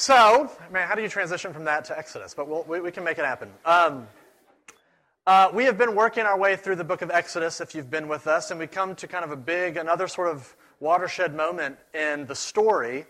So, 0.00 0.50
man, 0.72 0.88
how 0.88 0.94
do 0.94 1.02
you 1.02 1.10
transition 1.10 1.52
from 1.52 1.64
that 1.64 1.84
to 1.84 1.98
Exodus? 1.98 2.32
But 2.32 2.48
we'll, 2.48 2.62
we, 2.62 2.80
we 2.80 2.90
can 2.90 3.04
make 3.04 3.18
it 3.18 3.24
happen. 3.26 3.50
Um, 3.66 4.08
uh, 5.26 5.50
we 5.52 5.64
have 5.64 5.76
been 5.76 5.94
working 5.94 6.24
our 6.24 6.38
way 6.38 6.56
through 6.56 6.76
the 6.76 6.84
book 6.84 7.02
of 7.02 7.10
Exodus, 7.10 7.60
if 7.60 7.74
you've 7.74 7.90
been 7.90 8.08
with 8.08 8.26
us, 8.26 8.50
and 8.50 8.58
we 8.58 8.66
come 8.66 8.94
to 8.94 9.06
kind 9.06 9.26
of 9.26 9.30
a 9.30 9.36
big, 9.36 9.76
another 9.76 10.08
sort 10.08 10.28
of 10.28 10.56
watershed 10.80 11.34
moment 11.34 11.76
in 11.92 12.24
the 12.24 12.34
story. 12.34 13.04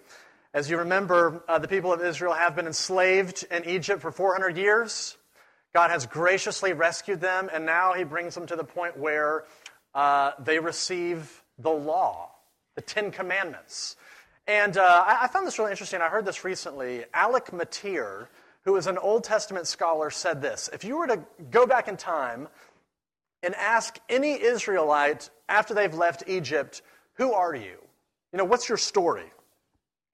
As 0.52 0.68
you 0.68 0.78
remember, 0.78 1.44
uh, 1.46 1.60
the 1.60 1.68
people 1.68 1.92
of 1.92 2.02
Israel 2.02 2.32
have 2.32 2.56
been 2.56 2.66
enslaved 2.66 3.46
in 3.52 3.64
Egypt 3.66 4.02
for 4.02 4.10
400 4.10 4.56
years. 4.56 5.16
God 5.72 5.92
has 5.92 6.06
graciously 6.06 6.72
rescued 6.72 7.20
them, 7.20 7.48
and 7.54 7.64
now 7.64 7.92
He 7.92 8.02
brings 8.02 8.34
them 8.34 8.48
to 8.48 8.56
the 8.56 8.64
point 8.64 8.98
where 8.98 9.44
uh, 9.94 10.32
they 10.40 10.58
receive 10.58 11.44
the 11.56 11.70
law, 11.70 12.32
the 12.74 12.82
Ten 12.82 13.12
Commandments. 13.12 13.94
And 14.46 14.76
uh, 14.76 15.04
I, 15.06 15.24
I, 15.24 15.26
found 15.28 15.46
this 15.46 15.58
really 15.58 15.70
interesting. 15.70 16.00
I 16.00 16.08
heard 16.08 16.24
this 16.24 16.44
recently. 16.44 17.04
Alec 17.14 17.52
Motyer, 17.52 18.28
who 18.64 18.76
is 18.76 18.86
an 18.86 18.98
Old 18.98 19.24
Testament 19.24 19.66
scholar, 19.66 20.10
said 20.10 20.42
this 20.42 20.68
If 20.72 20.84
you 20.84 20.98
were 20.98 21.06
to 21.06 21.24
go 21.50 21.66
back 21.66 21.88
in 21.88 21.96
time 21.96 22.48
and 23.42 23.54
ask 23.54 23.98
any 24.08 24.40
Israelite 24.40 25.30
after 25.48 25.74
they've 25.74 25.94
left 25.94 26.24
Egypt, 26.26 26.82
who 27.14 27.32
are 27.32 27.54
you? 27.54 27.76
You 28.32 28.38
know, 28.38 28.44
what's 28.44 28.68
your 28.68 28.78
story? 28.78 29.30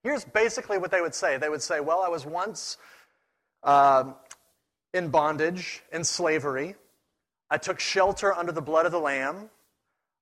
Here's 0.02 0.24
basically 0.24 0.79
what 0.79 0.90
they 0.90 1.01
would 1.01 1.15
say. 1.15 1.37
They 1.37 1.48
would 1.48 1.62
say, 1.62 1.80
Well, 1.80 2.01
I 2.01 2.09
was 2.09 2.24
once 2.24 2.77
uh, 3.62 4.12
in 4.93 5.09
bondage, 5.09 5.82
in 5.93 6.04
slavery. 6.04 6.77
I 7.51 7.59
took 7.59 7.79
shelter 7.79 8.34
under 8.34 8.52
the 8.52 8.62
blood 8.62 8.87
of 8.87 8.93
the 8.93 9.01
Lamb. 9.01 9.51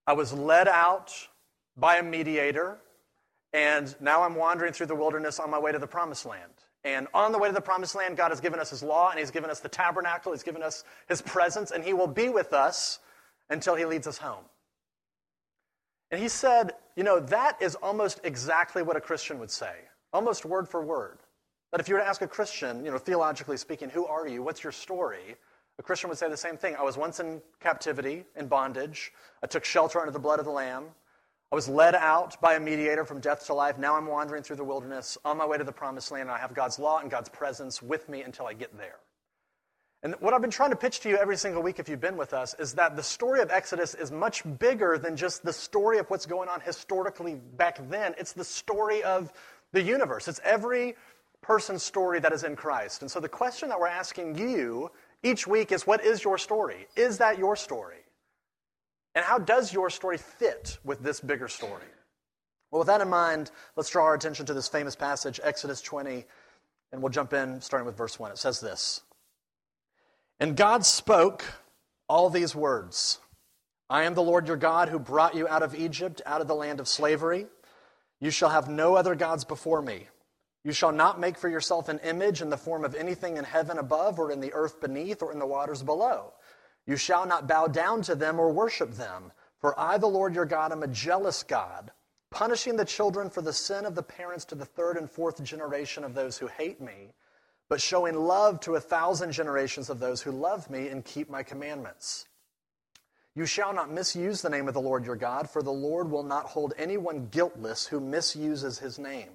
I 0.07 0.13
was 0.13 0.33
led 0.33 0.69
out 0.69 1.13
by 1.77 1.97
a 1.97 2.03
mediator. 2.03 2.79
And 3.55 3.95
now 4.01 4.25
I'm 4.25 4.35
wandering 4.35 4.73
through 4.73 4.87
the 4.87 4.97
wilderness 4.97 5.39
on 5.39 5.49
my 5.49 5.61
way 5.61 5.71
to 5.71 5.79
the 5.79 5.87
promised 5.87 6.27
land. 6.27 6.51
And 6.83 7.07
on 7.15 7.31
the 7.31 7.39
way 7.39 7.49
to 7.49 7.55
the 7.55 7.61
promised 7.61 7.95
land, 7.95 8.17
God 8.17 8.31
has 8.31 8.41
given 8.41 8.59
us 8.59 8.69
his 8.69 8.83
law, 8.83 9.11
and 9.11 9.19
he's 9.19 9.31
given 9.31 9.49
us 9.49 9.61
the 9.61 9.69
tabernacle, 9.69 10.33
he's 10.33 10.43
given 10.43 10.63
us 10.63 10.85
his 11.09 11.23
presence, 11.23 11.71
and 11.71 11.83
he 11.83 11.93
will 11.93 12.09
be 12.09 12.29
with 12.29 12.53
us 12.53 12.99
until 13.49 13.77
he 13.77 13.87
leads 13.87 14.09
us 14.09 14.19
home. 14.19 14.45
And 16.11 16.21
he 16.21 16.29
said, 16.29 16.73
you 16.97 17.05
know, 17.05 17.21
that 17.21 17.57
is 17.63 17.77
almost 17.77 18.21
exactly 18.25 18.83
what 18.83 18.97
a 18.97 19.01
Christian 19.01 19.39
would 19.39 19.51
say, 19.51 19.73
almost 20.13 20.45
word 20.45 20.69
for 20.69 20.83
word. 20.83 21.21
That 21.71 21.81
if 21.81 21.89
you 21.89 21.95
were 21.95 22.01
to 22.01 22.07
ask 22.07 22.23
a 22.23 22.27
Christian, 22.27 22.85
you 22.85 22.91
know, 22.91 22.99
theologically 22.99 23.57
speaking, 23.57 23.89
who 23.89 24.05
are 24.05 24.27
you? 24.29 24.43
What's 24.43 24.63
your 24.63 24.73
story? 24.73 25.37
A 25.79 25.83
Christian 25.83 26.09
would 26.09 26.19
say 26.19 26.29
the 26.29 26.37
same 26.37 26.57
thing. 26.57 26.77
I 26.77 26.83
was 26.83 26.97
once 26.97 27.19
in 27.19 27.41
captivity, 27.61 28.25
in 28.37 28.47
bondage. 28.47 29.13
I 29.43 29.47
took 29.47 29.65
shelter 29.65 30.01
under 30.01 30.13
the 30.13 30.19
blood 30.19 30.39
of 30.39 30.45
the 30.45 30.53
Lamb. 30.53 30.87
I 31.55 31.63
was 31.63 31.69
led 31.69 31.95
out 31.95 32.41
by 32.41 32.55
a 32.55 32.61
mediator 32.61 33.05
from 33.05 33.21
death 33.21 33.47
to 33.47 33.55
life. 33.55 33.79
Now 33.79 33.95
I'm 33.95 34.07
wandering 34.09 34.43
through 34.43 34.57
the 34.57 34.65
wilderness 34.65 35.17
on 35.25 35.37
my 35.37 35.47
way 35.47 35.57
to 35.57 35.63
the 35.63 35.71
promised 35.71 36.11
land, 36.11 36.23
and 36.23 36.33
I 36.33 36.39
have 36.39 36.53
God's 36.53 36.81
law 36.81 36.99
and 36.99 37.09
God's 37.09 37.29
presence 37.29 37.81
with 37.81 38.09
me 38.09 38.23
until 38.23 38.49
I 38.49 38.55
get 38.55 38.77
there. 38.77 38.97
And 40.03 40.17
what 40.19 40.35
I've 40.35 40.41
been 40.41 40.51
trying 40.51 40.71
to 40.71 40.77
pitch 40.77 40.99
to 41.03 41.09
you 41.09 41.17
every 41.17 41.37
single 41.37 41.63
week, 41.63 41.79
if 41.79 41.89
you've 41.89 42.01
been 42.01 42.17
with 42.17 42.35
us, 42.35 42.57
is 42.59 42.73
that 42.73 42.97
the 42.97 43.05
story 43.05 43.41
of 43.41 43.53
Exodus 43.53 43.95
is 43.95 44.11
much 44.11 44.43
bigger 44.59 44.99
than 44.99 45.17
just 45.17 45.45
the 45.45 45.53
story 45.53 45.99
of 45.99 46.11
what's 46.11 46.27
going 46.27 46.49
on 46.49 46.61
historically 46.61 47.37
back 47.57 47.79
then. 47.89 48.17
It's 48.19 48.33
the 48.33 48.43
story 48.43 49.05
of 49.05 49.33
the 49.71 49.81
universe, 49.81 50.27
it's 50.27 50.41
every 50.43 50.97
person's 51.41 51.85
story 51.85 52.19
that 52.19 52.33
is 52.33 52.43
in 52.43 52.57
Christ. 52.57 53.03
And 53.03 53.09
so 53.09 53.21
the 53.21 53.29
question 53.29 53.69
that 53.69 53.79
we're 53.79 53.87
asking 53.87 54.37
you 54.37 54.91
each 55.23 55.47
week 55.47 55.71
is 55.71 55.87
what 55.87 56.05
is 56.05 56.25
your 56.25 56.37
story? 56.37 56.89
Is 56.97 57.19
that 57.19 57.39
your 57.39 57.55
story? 57.55 58.04
And 59.15 59.25
how 59.25 59.39
does 59.39 59.73
your 59.73 59.91
story 59.91 60.19
fit 60.19 60.79
with 60.85 61.01
this 61.01 61.21
bigger 61.21 61.49
story? 61.49 61.85
Well, 62.71 62.81
with 62.81 62.89
that 62.89 63.01
in 63.01 63.09
mind, 63.09 63.51
let's 63.77 63.91
draw 63.91 64.05
our 64.05 64.15
attention 64.15 64.47
to 64.47 64.55
this 64.55 64.69
famous 64.69 64.97
passage, 64.97 65.39
Exodus 65.43 65.81
20, 65.81 66.25
and 66.93 67.03
we'll 67.03 67.13
jump 67.13 67.33
in 67.33 67.61
starting 67.61 67.87
with 67.87 67.97
verse 67.97 68.19
1. 68.19 68.33
It 68.33 68.39
says 68.39 68.61
this 68.61 69.03
And 70.41 70.57
God 70.57 70.85
spoke 70.85 71.45
all 72.09 72.31
these 72.31 72.55
words 72.55 73.21
I 73.89 74.05
am 74.05 74.15
the 74.15 74.23
Lord 74.23 74.49
your 74.49 74.57
God 74.57 74.89
who 74.89 74.99
brought 74.99 75.35
you 75.35 75.47
out 75.47 75.63
of 75.63 75.75
Egypt, 75.75 76.23
out 76.27 76.41
of 76.41 76.49
the 76.49 76.55
land 76.55 76.81
of 76.81 76.89
slavery. 76.89 77.47
You 78.21 78.31
shall 78.31 78.49
have 78.49 78.69
no 78.69 78.97
other 78.97 79.15
gods 79.15 79.45
before 79.45 79.83
me. 79.83 80.09
You 80.65 80.73
shall 80.73 80.93
not 80.93 81.21
make 81.21 81.37
for 81.37 81.49
yourself 81.49 81.89
an 81.89 81.99
image 81.99 82.41
in 82.41 82.49
the 82.49 82.57
form 82.57 82.85
of 82.85 82.95
anything 82.95 83.37
in 83.37 83.45
heaven 83.45 83.79
above, 83.79 84.19
or 84.19 84.33
in 84.33 84.41
the 84.41 84.53
earth 84.55 84.81
beneath, 84.81 85.23
or 85.23 85.31
in 85.31 85.39
the 85.39 85.47
waters 85.47 85.83
below. 85.83 86.33
You 86.87 86.97
shall 86.97 87.27
not 87.27 87.49
bow 87.49 87.67
down 87.67 88.03
to 88.03 88.15
them 88.15 88.39
or 88.39 88.53
worship 88.53 88.93
them, 88.93 89.33
for 89.59 89.79
I, 89.79 89.97
the 89.97 90.07
Lord 90.07 90.35
your 90.35 90.45
God, 90.45 90.73
am 90.73 90.83
a 90.83 90.89
jealous 90.89 91.43
God, 91.43 91.91
punishing 92.31 92.77
the 92.77 92.85
children 92.85 93.31
for 93.31 93.41
the 93.41 93.53
sin 93.53 93.87
of 93.87 93.95
the 93.95 94.03
parents 94.03 94.45
to 94.47 94.55
the 94.55 94.67
third 94.67 94.97
and 94.97 95.11
fourth 95.11 95.43
generation 95.43 96.05
of 96.05 96.15
those 96.15 96.37
who 96.37 96.47
hate 96.47 96.81
me, 96.81 97.15
but 97.69 97.81
showing 97.81 98.15
love 98.15 98.61
to 98.61 98.75
a 98.75 98.81
thousand 98.81 99.33
generations 99.33 99.89
of 99.89 100.01
those 100.01 100.21
who 100.21 100.31
love 100.31 100.69
me 100.69 100.89
and 100.89 101.05
keep 101.05 101.31
my 101.31 101.43
commandments. 101.43 102.27
You 103.35 103.47
shall 103.47 103.73
not 103.73 103.91
misuse 103.91 104.43
the 104.43 104.51
name 104.51 104.69
of 104.69 104.75
the 104.75 104.81
Lord 104.81 105.07
your 105.07 105.17
God, 105.17 105.49
for 105.49 105.63
the 105.63 105.73
Lord 105.73 106.11
will 106.11 106.23
not 106.23 106.47
hold 106.47 106.75
anyone 106.77 107.29
guiltless 107.31 107.87
who 107.87 107.99
misuses 107.99 108.79
his 108.79 108.99
name. 108.99 109.31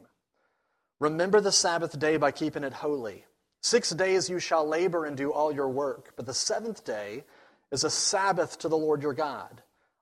Remember 0.99 1.41
the 1.41 1.51
Sabbath 1.51 1.97
day 1.97 2.17
by 2.17 2.31
keeping 2.31 2.63
it 2.63 2.73
holy. 2.73 3.25
Six 3.61 3.89
days 3.89 4.29
you 4.29 4.39
shall 4.39 4.65
labor 4.65 5.05
and 5.05 5.17
do 5.17 5.33
all 5.33 5.51
your 5.51 5.67
work, 5.67 6.13
but 6.15 6.25
the 6.25 6.33
seventh 6.33 6.85
day 6.85 7.25
is 7.71 7.83
a 7.83 7.89
Sabbath 7.89 8.57
to 8.59 8.69
the 8.69 8.77
Lord 8.77 9.01
your 9.01 9.13
God. 9.13 9.61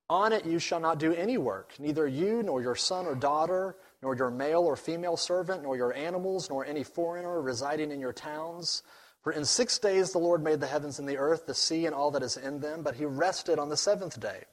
On 0.10 0.32
it 0.32 0.46
you 0.46 0.58
shall 0.58 0.80
not 0.80 1.00
do 1.00 1.14
any 1.14 1.38
work, 1.38 1.74
neither 1.80 2.08
you, 2.08 2.42
nor 2.42 2.62
your 2.62 2.76
son 2.76 3.06
or 3.06 3.16
daughter, 3.16 3.76
nor 4.02 4.16
your 4.16 4.32
male 4.32 4.62
or 4.62 4.78
female 4.78 5.18
servant, 5.18 5.64
nor 5.64 5.76
your 5.76 5.94
animals, 5.94 6.50
nor 6.50 6.66
any 6.66 6.84
foreigner 6.84 7.42
residing 7.42 7.92
in 7.92 8.00
your 8.00 8.14
towns. 8.14 8.84
For 9.22 9.34
in 9.34 9.44
six 9.44 9.78
days 9.80 10.14
the 10.14 10.20
Lord 10.20 10.42
made 10.42 10.62
the 10.62 10.68
heavens 10.68 11.00
and 11.00 11.10
the 11.10 11.18
earth, 11.18 11.46
the 11.46 11.54
sea, 11.54 11.86
and 11.86 11.94
all 11.94 12.12
that 12.12 12.24
is 12.24 12.38
in 12.38 12.62
them, 12.62 12.84
but 12.84 12.96
he 12.96 13.06
rested 13.06 13.60
on 13.60 13.68
the 13.68 13.76
seventh 13.76 14.18
day. 14.20 14.46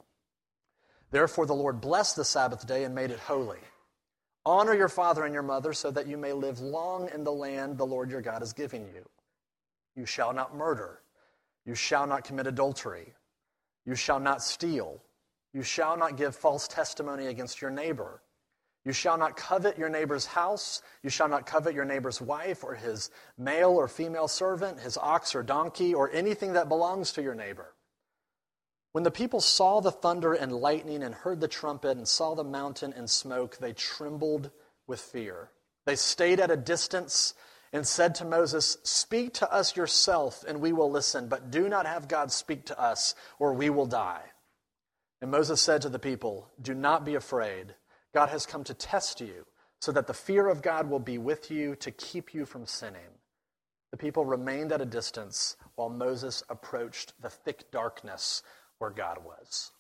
Therefore 1.12 1.46
the 1.46 1.54
Lord 1.54 1.81
blessed 1.81 2.16
the 2.16 2.25
Sabbath 2.25 2.66
day 2.66 2.82
and 2.82 2.92
made 2.92 3.12
it 3.12 3.20
holy. 3.20 3.60
Honor 4.44 4.75
your 4.75 4.88
father 4.88 5.25
and 5.25 5.32
your 5.32 5.44
mother 5.44 5.72
so 5.72 5.92
that 5.92 6.08
you 6.08 6.19
may 6.19 6.32
live 6.32 6.60
long 6.60 7.08
in 7.14 7.22
the 7.22 7.32
land 7.32 7.78
the 7.78 7.86
Lord 7.86 8.10
your 8.10 8.20
God 8.20 8.42
is 8.42 8.52
giving 8.52 8.88
you. 8.88 9.08
You 9.94 10.06
shall 10.06 10.32
not 10.32 10.56
murder. 10.56 11.00
You 11.66 11.75
shall 11.75 12.06
not 12.06 12.25
commit 12.25 12.47
adultery. 12.47 13.14
You 13.86 13.94
shall 13.94 14.20
not 14.20 14.42
steal. 14.42 15.02
You 15.52 15.62
shall 15.62 15.97
not 15.97 16.16
give 16.16 16.34
false 16.34 16.69
testimony 16.69 17.26
against 17.26 17.60
your 17.60 17.70
neighbor. 17.70 18.22
You 18.84 18.92
shall 18.92 19.16
not 19.16 19.36
covet 19.36 19.78
your 19.78 19.88
neighbor's 19.88 20.26
house. 20.26 20.82
You 21.02 21.08
shall 21.08 21.28
not 21.28 21.47
covet 21.47 21.75
your 21.75 21.86
neighbor's 21.86 22.20
wife 22.20 22.64
or 22.64 22.75
his 22.75 23.10
male 23.38 23.70
or 23.70 23.88
female 23.88 24.28
servant, 24.28 24.80
his 24.80 24.98
ox 24.98 25.34
or 25.34 25.42
donkey, 25.42 25.94
or 25.94 26.10
anything 26.12 26.52
that 26.52 26.69
belongs 26.69 27.12
to 27.12 27.22
your 27.22 27.34
neighbor. 27.34 27.75
When 28.92 29.04
the 29.04 29.10
people 29.10 29.41
saw 29.41 29.81
the 29.81 29.91
thunder 29.91 30.34
and 30.34 30.52
lightning 30.52 31.02
and 31.02 31.14
heard 31.14 31.41
the 31.41 31.48
trumpet 31.48 31.96
and 31.96 32.06
saw 32.06 32.34
the 32.34 32.44
mountain 32.44 32.92
and 32.92 33.08
smoke, 33.08 33.56
they 33.56 33.72
trembled 33.72 34.50
with 34.86 35.00
fear. 35.00 35.50
They 35.86 35.96
stayed 35.96 36.38
at 36.38 36.50
a 36.50 36.56
distance 36.56 37.34
and 37.75 37.85
said 37.85 38.15
to 38.15 38.25
Moses, 38.25 38.79
Speak 38.85 39.35
to 39.35 39.53
us 39.53 39.77
yourself, 39.77 40.45
and 40.47 40.61
we 40.61 40.73
will 40.73 40.91
listen, 40.91 41.29
but 41.29 41.51
do 41.51 41.69
not 41.69 41.87
have 41.87 42.07
God 42.07 42.31
speak 42.31 42.65
to 42.67 42.81
us, 42.81 43.17
or 43.41 43.53
we 43.53 43.69
will 43.69 43.85
die. 43.85 44.23
And 45.21 45.31
Moses 45.31 45.61
said 45.61 45.83
to 45.83 45.89
the 45.89 45.99
people, 45.99 46.49
Do 46.62 46.73
not 46.73 47.05
be 47.05 47.17
afraid. 47.17 47.75
God 48.15 48.29
has 48.29 48.47
come 48.47 48.62
to 48.65 48.75
test 48.75 49.21
you, 49.21 49.45
so 49.81 49.91
that 49.91 50.07
the 50.07 50.15
fear 50.15 50.47
of 50.47 50.62
God 50.62 50.89
will 50.89 51.01
be 51.01 51.19
with 51.19 51.51
you 51.51 51.75
to 51.77 51.91
keep 51.91 52.33
you 52.33 52.47
from 52.47 52.65
sinning. 52.65 53.19
The 53.91 53.97
people 53.97 54.25
remained 54.25 54.71
at 54.71 54.81
a 54.81 54.87
distance 54.87 55.56
while 55.75 55.91
Moses 55.91 56.45
approached 56.49 57.21
the 57.21 57.31
thick 57.31 57.73
darkness 57.73 58.45
where 58.79 58.91
God 58.91 59.19
was. 59.25 59.73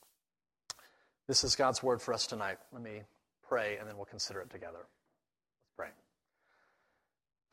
This 1.28 1.44
is 1.44 1.54
God's 1.54 1.80
word 1.80 2.02
for 2.02 2.12
us 2.12 2.26
tonight. 2.26 2.58
Let 2.72 2.82
me 2.82 3.02
pray, 3.48 3.76
and 3.78 3.88
then 3.88 3.96
we'll 3.96 4.04
consider 4.04 4.40
it 4.40 4.50
together. 4.50 4.88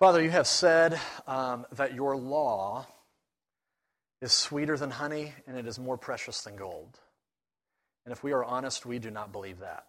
Father, 0.02 0.24
you 0.24 0.32
have 0.32 0.48
said 0.48 1.00
um, 1.28 1.68
that 1.74 1.94
your 1.94 2.18
law 2.18 2.88
is 4.20 4.32
sweeter 4.32 4.76
than 4.76 4.90
honey 4.90 5.32
and 5.46 5.56
it 5.56 5.68
is 5.68 5.78
more 5.78 5.96
precious 5.96 6.42
than 6.42 6.56
gold. 6.56 6.98
And 8.04 8.12
if 8.12 8.24
we 8.24 8.32
are 8.32 8.44
honest, 8.44 8.84
we 8.84 8.98
do 8.98 9.12
not 9.12 9.32
believe 9.32 9.60
that. 9.60 9.86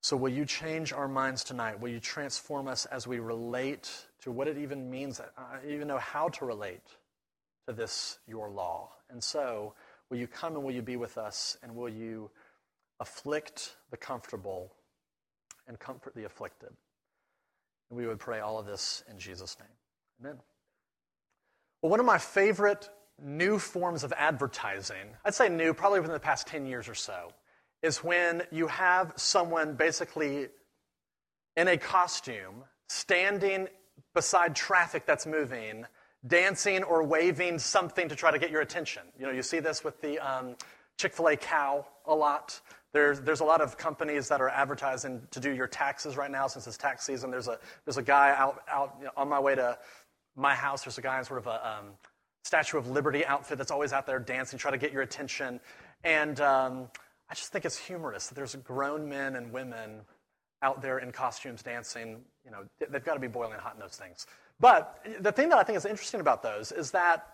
So, 0.00 0.16
will 0.16 0.32
you 0.32 0.46
change 0.46 0.90
our 0.90 1.06
minds 1.06 1.44
tonight? 1.44 1.80
Will 1.80 1.90
you 1.90 2.00
transform 2.00 2.66
us 2.66 2.86
as 2.86 3.06
we 3.06 3.18
relate 3.18 3.90
to 4.22 4.32
what 4.32 4.48
it 4.48 4.56
even 4.56 4.90
means? 4.90 5.20
I 5.36 5.58
even 5.68 5.86
know 5.86 5.98
how 5.98 6.30
to 6.30 6.46
relate 6.46 6.86
to 7.68 7.74
this, 7.74 8.20
your 8.26 8.48
law. 8.48 8.92
And 9.10 9.22
so, 9.22 9.74
will 10.08 10.16
you 10.16 10.26
come 10.26 10.54
and 10.54 10.64
will 10.64 10.72
you 10.72 10.80
be 10.80 10.96
with 10.96 11.18
us? 11.18 11.58
And 11.62 11.76
will 11.76 11.90
you 11.90 12.30
afflict 13.00 13.76
the 13.90 13.98
comfortable 13.98 14.72
and 15.68 15.78
comfort 15.78 16.14
the 16.14 16.24
afflicted? 16.24 16.70
And 17.92 18.00
we 18.00 18.06
would 18.06 18.18
pray 18.18 18.40
all 18.40 18.58
of 18.58 18.64
this 18.64 19.04
in 19.10 19.18
Jesus' 19.18 19.54
name. 19.60 19.68
Amen. 20.18 20.40
Well, 21.82 21.90
one 21.90 22.00
of 22.00 22.06
my 22.06 22.16
favorite 22.16 22.88
new 23.22 23.58
forms 23.58 24.02
of 24.02 24.14
advertising, 24.16 25.14
I'd 25.26 25.34
say 25.34 25.50
new, 25.50 25.74
probably 25.74 26.00
within 26.00 26.14
the 26.14 26.18
past 26.18 26.46
10 26.46 26.64
years 26.64 26.88
or 26.88 26.94
so, 26.94 27.32
is 27.82 28.02
when 28.02 28.44
you 28.50 28.66
have 28.68 29.12
someone 29.16 29.74
basically 29.74 30.48
in 31.54 31.68
a 31.68 31.76
costume 31.76 32.64
standing 32.88 33.68
beside 34.14 34.56
traffic 34.56 35.04
that's 35.04 35.26
moving, 35.26 35.84
dancing 36.26 36.84
or 36.84 37.02
waving 37.02 37.58
something 37.58 38.08
to 38.08 38.16
try 38.16 38.30
to 38.30 38.38
get 38.38 38.50
your 38.50 38.62
attention. 38.62 39.02
You 39.18 39.26
know, 39.26 39.32
you 39.32 39.42
see 39.42 39.60
this 39.60 39.84
with 39.84 40.00
the 40.00 40.18
um, 40.18 40.56
Chick 40.96 41.12
fil 41.12 41.28
A 41.28 41.36
cow 41.36 41.86
a 42.06 42.14
lot. 42.14 42.58
There's, 42.92 43.20
there's 43.20 43.40
a 43.40 43.44
lot 43.44 43.60
of 43.60 43.78
companies 43.78 44.28
that 44.28 44.40
are 44.40 44.50
advertising 44.50 45.22
to 45.30 45.40
do 45.40 45.50
your 45.50 45.66
taxes 45.66 46.16
right 46.16 46.30
now 46.30 46.46
since 46.46 46.66
it's 46.66 46.76
tax 46.76 47.06
season. 47.06 47.30
There's 47.30 47.48
a, 47.48 47.58
there's 47.84 47.96
a 47.96 48.02
guy 48.02 48.34
out, 48.36 48.62
out 48.70 48.96
you 48.98 49.04
know, 49.06 49.12
on 49.16 49.28
my 49.28 49.40
way 49.40 49.54
to 49.54 49.78
my 50.36 50.54
house. 50.54 50.84
There's 50.84 50.98
a 50.98 51.02
guy 51.02 51.18
in 51.18 51.24
sort 51.24 51.40
of 51.40 51.46
a 51.46 51.68
um, 51.68 51.86
Statue 52.44 52.76
of 52.76 52.88
Liberty 52.88 53.24
outfit 53.24 53.56
that's 53.56 53.70
always 53.70 53.92
out 53.92 54.06
there 54.06 54.18
dancing, 54.18 54.58
trying 54.58 54.72
to 54.72 54.78
get 54.78 54.92
your 54.92 55.02
attention. 55.02 55.60
And 56.04 56.40
um, 56.40 56.88
I 57.30 57.34
just 57.34 57.52
think 57.52 57.64
it's 57.64 57.78
humorous 57.78 58.26
that 58.26 58.34
there's 58.34 58.54
grown 58.56 59.08
men 59.08 59.36
and 59.36 59.52
women 59.52 60.02
out 60.60 60.82
there 60.82 60.98
in 60.98 61.12
costumes 61.12 61.62
dancing. 61.62 62.20
You 62.44 62.50
know, 62.50 62.64
they've 62.90 63.04
got 63.04 63.14
to 63.14 63.20
be 63.20 63.28
boiling 63.28 63.58
hot 63.58 63.74
in 63.74 63.80
those 63.80 63.96
things. 63.96 64.26
But 64.60 65.04
the 65.20 65.32
thing 65.32 65.48
that 65.48 65.58
I 65.58 65.62
think 65.62 65.78
is 65.78 65.86
interesting 65.86 66.20
about 66.20 66.42
those 66.42 66.72
is 66.72 66.90
that 66.90 67.31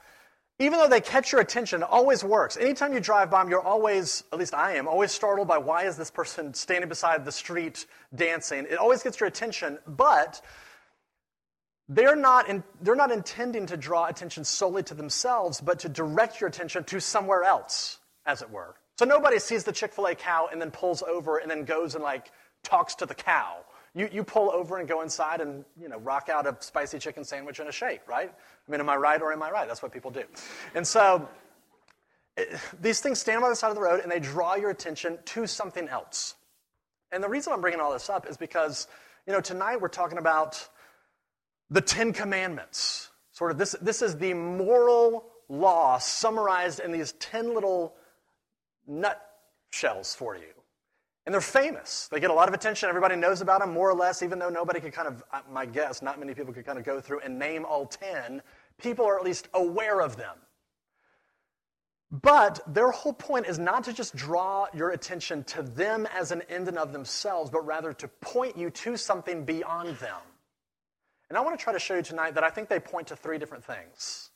even 0.61 0.79
though 0.79 0.89
they 0.89 1.01
catch 1.01 1.31
your 1.31 1.41
attention, 1.41 1.83
it 1.83 1.89
always 1.89 2.25
works. 2.25 2.57
Anytime 2.57 2.93
you 2.93 3.01
drive 3.01 3.31
by 3.31 3.43
them, 3.43 3.51
you're 3.51 3.63
always, 3.63 4.25
at 4.33 4.39
least 4.39 4.55
I 4.55 4.75
am, 4.75 4.89
always 4.89 5.13
startled 5.13 5.47
by 5.47 5.59
why 5.59 5.85
is 5.85 5.97
this 5.97 6.11
person 6.11 6.53
standing 6.53 6.89
beside 6.89 7.25
the 7.25 7.31
street 7.33 7.87
dancing. 8.15 8.67
It 8.69 8.77
always 8.77 9.03
gets 9.03 9.21
your 9.21 9.29
attention, 9.29 9.79
but 9.87 10.41
they're 11.89 12.17
not, 12.17 12.49
in, 12.49 12.65
they're 12.83 12.97
not 12.97 13.13
intending 13.13 13.67
to 13.67 13.77
draw 13.77 14.07
attention 14.07 14.45
solely 14.45 14.83
to 14.85 14.95
themselves, 14.95 15.61
but 15.61 15.79
to 15.81 15.89
direct 15.89 16.41
your 16.41 16.49
attention 16.49 16.83
to 16.85 17.01
somewhere 17.01 17.45
else, 17.45 17.99
as 18.27 18.43
it 18.43 18.51
were. 18.51 18.75
So 18.99 19.05
nobody 19.05 19.39
sees 19.39 19.63
the 19.63 19.73
Chick 19.73 19.93
fil 19.93 20.07
A 20.07 20.15
cow 20.17 20.49
and 20.51 20.61
then 20.61 20.73
pulls 20.73 21.05
over 21.05 21.39
and 21.39 21.49
then 21.49 21.65
goes 21.65 21.95
and 21.95 22.03
like 22.03 22.33
talks 22.65 22.97
to 22.97 23.07
the 23.07 23.15
cow. 23.15 23.59
You, 23.94 24.08
you 24.12 24.25
pull 24.25 24.50
over 24.50 24.79
and 24.79 24.88
go 24.88 25.02
inside 25.02 25.40
and 25.40 25.64
you 25.81 25.88
know 25.88 25.99
rock 25.99 26.29
out 26.29 26.46
a 26.46 26.56
spicy 26.61 26.99
chicken 26.99 27.25
sandwich 27.25 27.58
and 27.58 27.69
a 27.69 27.73
shake, 27.73 28.06
right? 28.06 28.32
I 28.32 28.70
mean, 28.70 28.81
am 28.81 28.88
I 28.88 28.96
right 28.96 29.20
or 29.20 29.32
am 29.32 29.43
I 29.43 29.50
right? 29.50 29.67
That's 29.67 29.82
what 29.82 29.93
people 29.93 30.11
do. 30.11 30.25
And 30.75 30.87
so 30.87 31.29
it, 32.37 32.58
these 32.81 33.00
things 33.00 33.19
stand 33.19 33.40
by 33.40 33.49
the 33.49 33.56
side 33.56 33.70
of 33.70 33.75
the 33.75 33.82
road 33.82 34.00
and 34.00 34.11
they 34.11 34.20
draw 34.20 34.55
your 34.55 34.70
attention 34.70 35.19
to 35.26 35.46
something 35.46 35.88
else. 35.88 36.35
And 37.11 37.25
the 37.25 37.29
reason 37.29 37.52
I'm 37.52 37.61
bringing 37.61 37.81
all 37.81 37.93
this 37.93 38.11
up 38.11 38.29
is 38.29 38.37
because 38.37 38.87
you 39.26 39.32
know 39.32 39.40
tonight 39.40 39.81
we're 39.81 39.88
talking 39.88 40.19
about 40.19 40.69
the 41.70 41.81
Ten 41.81 42.12
Commandments. 42.12 43.11
Sort 43.32 43.50
of 43.50 43.58
this, 43.58 43.76
this 43.81 44.02
is 44.02 44.17
the 44.17 44.35
moral 44.35 45.25
law 45.49 45.99
summarized 45.99 46.81
in 46.81 46.93
these 46.93 47.12
10 47.12 47.55
little 47.55 47.94
nutshells 48.87 50.14
for 50.14 50.37
you. 50.37 50.58
And 51.29 51.35
they're 51.35 51.43
famous. 51.43 52.09
They 52.11 52.21
get 52.21 52.31
a 52.31 52.33
lot 52.33 52.49
of 52.49 52.55
attention. 52.55 52.89
Everybody 52.89 53.15
knows 53.15 53.43
about 53.43 53.61
them, 53.61 53.75
more 53.75 53.91
or 53.91 53.95
less, 53.95 54.23
even 54.23 54.39
though 54.39 54.49
nobody 54.49 54.81
could 54.81 54.95
kind 54.95 55.07
of, 55.07 55.23
uh, 55.31 55.41
my 55.53 55.67
guess, 55.67 56.01
not 56.01 56.19
many 56.19 56.33
people 56.33 56.55
could 56.55 56.65
kind 56.65 56.79
of 56.79 56.87
go 56.87 57.03
through 57.03 57.21
and 57.21 57.39
name 57.39 57.67
all 57.67 57.85
10. 57.85 58.41
People 58.79 59.05
are 59.05 59.19
at 59.19 59.27
least 59.27 59.47
aware 59.53 60.01
of 60.01 60.17
them. 60.17 60.37
But 62.11 62.61
their 62.67 62.91
whole 62.91 63.13
point 63.13 63.45
is 63.45 63.59
not 63.59 63.85
to 63.85 63.93
just 63.93 64.17
draw 64.17 64.69
your 64.73 64.93
attention 64.93 65.45
to 65.45 65.63
them 65.63 66.09
as 66.19 66.33
an 66.33 66.41
end 66.49 66.67
in 66.67 66.79
of 66.79 66.95
themselves, 66.95 67.51
but 67.51 67.67
rather 67.67 67.93
to 67.93 68.09
point 68.09 68.57
you 68.57 68.71
to 68.71 68.97
something 68.97 69.45
beyond 69.45 69.99
them. 69.99 70.23
And 71.29 71.37
I 71.37 71.43
want 71.43 71.59
to 71.59 71.63
try 71.63 71.75
to 71.75 71.79
show 71.79 71.97
you 71.97 72.03
tonight 72.03 72.37
that 72.37 72.43
I 72.43 72.49
think 72.49 72.71
they 72.71 72.81
point 72.81 73.09
to 73.09 73.17
three 73.17 73.37
different 73.37 73.67
things. 73.67 74.31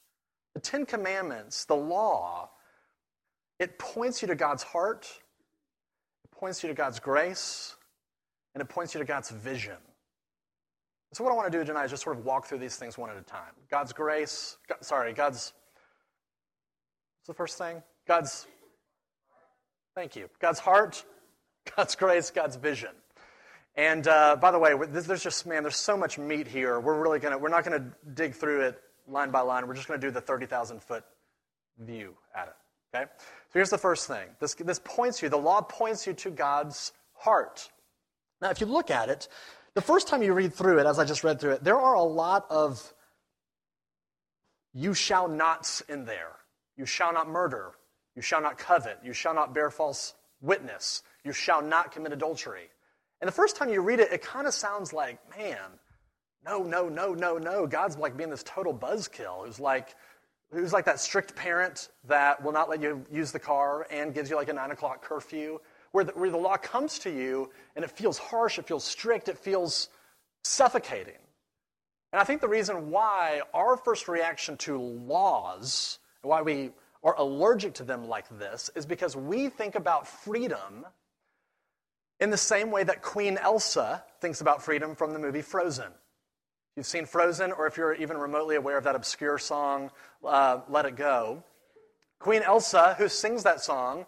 The 0.53 0.61
Ten 0.61 0.85
Commandments, 0.85 1.65
the 1.65 1.75
law, 1.75 2.50
it 3.59 3.79
points 3.79 4.21
you 4.21 4.29
to 4.29 4.35
God's 4.35 4.62
heart, 4.62 5.09
points 6.43 6.61
you 6.61 6.69
to 6.69 6.75
God's 6.75 6.99
grace, 6.99 7.77
and 8.53 8.61
it 8.61 8.69
points 8.69 8.94
you 8.94 8.99
to 8.99 9.05
God's 9.05 9.31
vision. 9.31 9.77
So, 11.12 11.23
what 11.23 11.33
I 11.33 11.37
want 11.37 11.53
to 11.53 11.56
do 11.56 11.65
tonight 11.65 11.85
is 11.85 11.93
just 11.93 12.03
sort 12.03 12.19
of 12.19 12.25
walk 12.25 12.47
through 12.47 12.59
these 12.59 12.75
things 12.75 12.99
one 12.99 13.11
at 13.11 13.17
a 13.17 13.23
time. 13.23 13.53
God's 13.71 13.93
grace, 13.93 14.56
God, 14.69 14.79
sorry, 14.81 15.12
God's, 15.12 15.53
what's 17.21 17.29
the 17.29 17.35
first 17.35 17.59
thing? 17.59 17.81
God's, 18.09 18.49
thank 19.94 20.17
you. 20.17 20.29
God's 20.41 20.59
heart, 20.59 21.05
God's 21.77 21.94
grace, 21.94 22.33
God's 22.33 22.56
vision. 22.56 22.91
And 23.77 24.09
uh, 24.09 24.35
by 24.35 24.50
the 24.50 24.59
way, 24.59 24.75
there's 24.88 25.23
just 25.23 25.47
man, 25.47 25.62
there's 25.62 25.77
so 25.77 25.97
much 25.97 26.19
meat 26.19 26.49
here. 26.49 26.81
We're 26.81 27.00
really 27.00 27.21
gonna 27.21 27.38
we're 27.38 27.50
not 27.50 27.62
gonna 27.62 27.93
dig 28.15 28.35
through 28.35 28.62
it 28.62 28.81
line 29.06 29.31
by 29.31 29.43
line. 29.43 29.69
We're 29.69 29.75
just 29.75 29.87
gonna 29.87 30.00
do 30.00 30.11
the 30.11 30.21
thirty 30.21 30.47
thousand 30.47 30.83
foot 30.83 31.05
view 31.79 32.17
at 32.35 32.49
it. 32.49 32.55
Okay. 32.94 33.11
So 33.17 33.55
here's 33.55 33.71
the 33.71 33.79
first 33.79 34.06
thing. 34.06 34.29
This 34.41 34.55
this 34.55 34.81
points 34.85 35.23
you. 35.23 35.29
The 35.29 35.37
law 35.37 35.62
points 35.62 36.06
you 36.06 36.12
to 36.15 36.31
God's 36.31 36.93
heart. 37.15 37.71
Now, 38.41 38.50
if 38.50 38.61
you 38.61 38.67
look 38.67 38.91
at 38.91 39.09
it, 39.09 39.29
the 39.75 39.81
first 39.81 40.09
time 40.09 40.23
you 40.23 40.33
read 40.35 40.53
through 40.53 40.79
it, 40.79 40.87
as 40.87 40.99
I 40.99 41.05
just 41.05 41.25
read 41.25 41.41
through 41.41 41.53
it, 41.53 41.65
there 41.65 41.79
are 41.79 41.94
a 41.94 42.03
lot 42.03 42.47
of 42.50 42.93
"you 44.75 44.94
shall 44.94 45.29
nots" 45.29 45.81
in 45.83 46.05
there. 46.05 46.33
You 46.77 46.87
shall 46.87 47.12
not 47.12 47.29
murder. 47.29 47.73
You 48.15 48.23
shall 48.23 48.43
not 48.43 48.59
covet. 48.59 48.99
You 49.03 49.12
shall 49.15 49.35
not 49.35 49.55
bear 49.55 49.71
false 49.71 50.15
witness. 50.41 51.03
You 51.25 51.33
shall 51.33 51.62
not 51.62 51.93
commit 51.93 52.12
adultery. 52.12 52.69
And 53.21 53.29
the 53.29 53.33
first 53.33 53.56
time 53.56 53.71
you 53.71 53.81
read 53.81 54.00
it, 54.00 54.12
it 54.12 54.23
kind 54.23 54.47
of 54.47 54.53
sounds 54.53 54.93
like, 54.93 55.19
man, 55.38 55.59
no, 56.45 56.62
no, 56.62 56.88
no, 56.88 57.15
no, 57.15 57.38
no. 57.38 57.67
God's 57.67 57.97
like 57.97 58.17
being 58.17 58.31
this 58.31 58.43
total 58.43 58.75
buzzkill 58.75 59.47
who's 59.47 59.61
like, 59.61 59.95
who's 60.52 60.72
like 60.72 60.84
that 60.84 61.00
strict 61.00 61.34
parent 61.34 61.88
that 62.06 62.43
will 62.43 62.52
not 62.52 62.69
let 62.69 62.81
you 62.81 63.04
use 63.10 63.32
the 63.32 63.38
car 63.38 63.87
and 63.90 64.14
gives 64.14 64.28
you 64.28 64.37
like 64.37 64.49
a 64.49 64.52
nine 64.52 64.70
o'clock 64.70 65.02
curfew, 65.02 65.58
where 65.93 66.04
the, 66.04 66.12
where 66.12 66.31
the 66.31 66.37
law 66.37 66.56
comes 66.56 66.99
to 67.00 67.10
you 67.10 67.50
and 67.75 67.84
it 67.84 67.90
feels 67.90 68.19
harsh, 68.19 68.58
it 68.58 68.66
feels 68.66 68.84
strict, 68.84 69.28
it 69.28 69.38
feels 69.38 69.88
suffocating. 70.44 71.14
And 72.12 72.20
I 72.20 72.25
think 72.25 72.40
the 72.40 72.49
reason 72.49 72.90
why 72.90 73.40
our 73.54 73.76
first 73.76 74.08
reaction 74.08 74.56
to 74.58 74.78
laws, 74.78 75.99
why 76.20 76.43
we 76.43 76.70
are 77.02 77.16
allergic 77.16 77.75
to 77.75 77.84
them 77.84 78.06
like 78.06 78.28
this, 78.38 78.70
is 78.75 78.84
because 78.84 79.16
we 79.16 79.49
think 79.49 79.75
about 79.75 80.06
freedom 80.06 80.84
in 82.20 82.31
the 82.31 82.37
same 82.37 82.70
way 82.70 82.84
that 82.84 83.02
Queen 83.02 83.38
Elsa 83.38 84.04
thinks 84.20 84.40
about 84.43 84.62
freedom 84.62 84.94
from 84.94 85.12
the 85.12 85.19
movie 85.19 85.43
Frozen. 85.43 85.90
You've 86.77 86.87
seen 86.87 87.05
Frozen, 87.05 87.53
or 87.53 87.67
if 87.67 87.77
you're 87.77 87.93
even 87.95 88.17
remotely 88.17 88.57
aware 88.57 88.79
of 88.79 88.85
that 88.85 88.97
obscure 88.97 89.37
song, 89.37 89.91
uh, 90.25 90.61
Let 90.69 90.87
It 90.87 90.97
Go, 90.97 91.45
Queen 92.19 92.43
Elsa, 92.43 92.95
who 92.97 93.09
sings 93.09 93.43
that 93.43 93.61
song, 93.61 94.07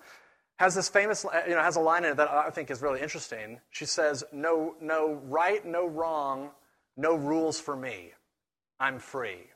has 0.56 0.74
this 0.74 0.88
famous, 0.88 1.26
you 1.46 1.54
know, 1.54 1.60
has 1.60 1.76
a 1.76 1.80
line 1.80 2.04
in 2.04 2.12
it 2.12 2.16
that 2.16 2.30
I 2.30 2.48
think 2.48 2.70
is 2.70 2.80
really 2.80 3.02
interesting. 3.02 3.60
She 3.70 3.84
says, 3.84 4.24
"No, 4.32 4.76
no 4.80 5.14
right, 5.24 5.64
no 5.64 5.86
wrong, 5.86 6.52
no 6.96 7.16
rules 7.16 7.60
for 7.60 7.76
me. 7.76 8.14
I'm 8.80 8.98
free. 8.98 9.50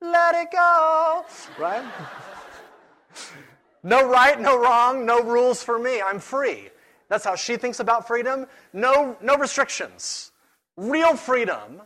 Let 0.00 0.34
it 0.34 0.52
go." 0.52 1.24
Right? 1.58 1.84
no 3.82 4.06
right, 4.06 4.38
no 4.38 4.58
wrong, 4.58 5.06
no 5.06 5.22
rules 5.22 5.62
for 5.62 5.78
me. 5.78 6.00
I'm 6.00 6.20
free. 6.20 6.70
That's 7.08 7.24
how 7.24 7.36
she 7.36 7.56
thinks 7.56 7.80
about 7.80 8.06
freedom. 8.06 8.46
No, 8.72 9.16
no 9.20 9.36
restrictions. 9.36 10.30
Real 10.76 11.16
freedom 11.16 11.82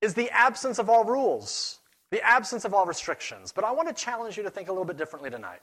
is 0.00 0.14
the 0.14 0.30
absence 0.30 0.78
of 0.78 0.88
all 0.88 1.04
rules, 1.04 1.78
the 2.10 2.22
absence 2.22 2.64
of 2.64 2.74
all 2.74 2.86
restrictions. 2.86 3.52
But 3.52 3.64
I 3.64 3.72
want 3.72 3.88
to 3.88 3.94
challenge 3.94 4.36
you 4.36 4.42
to 4.42 4.50
think 4.50 4.68
a 4.68 4.72
little 4.72 4.84
bit 4.84 4.96
differently 4.96 5.30
tonight. 5.30 5.60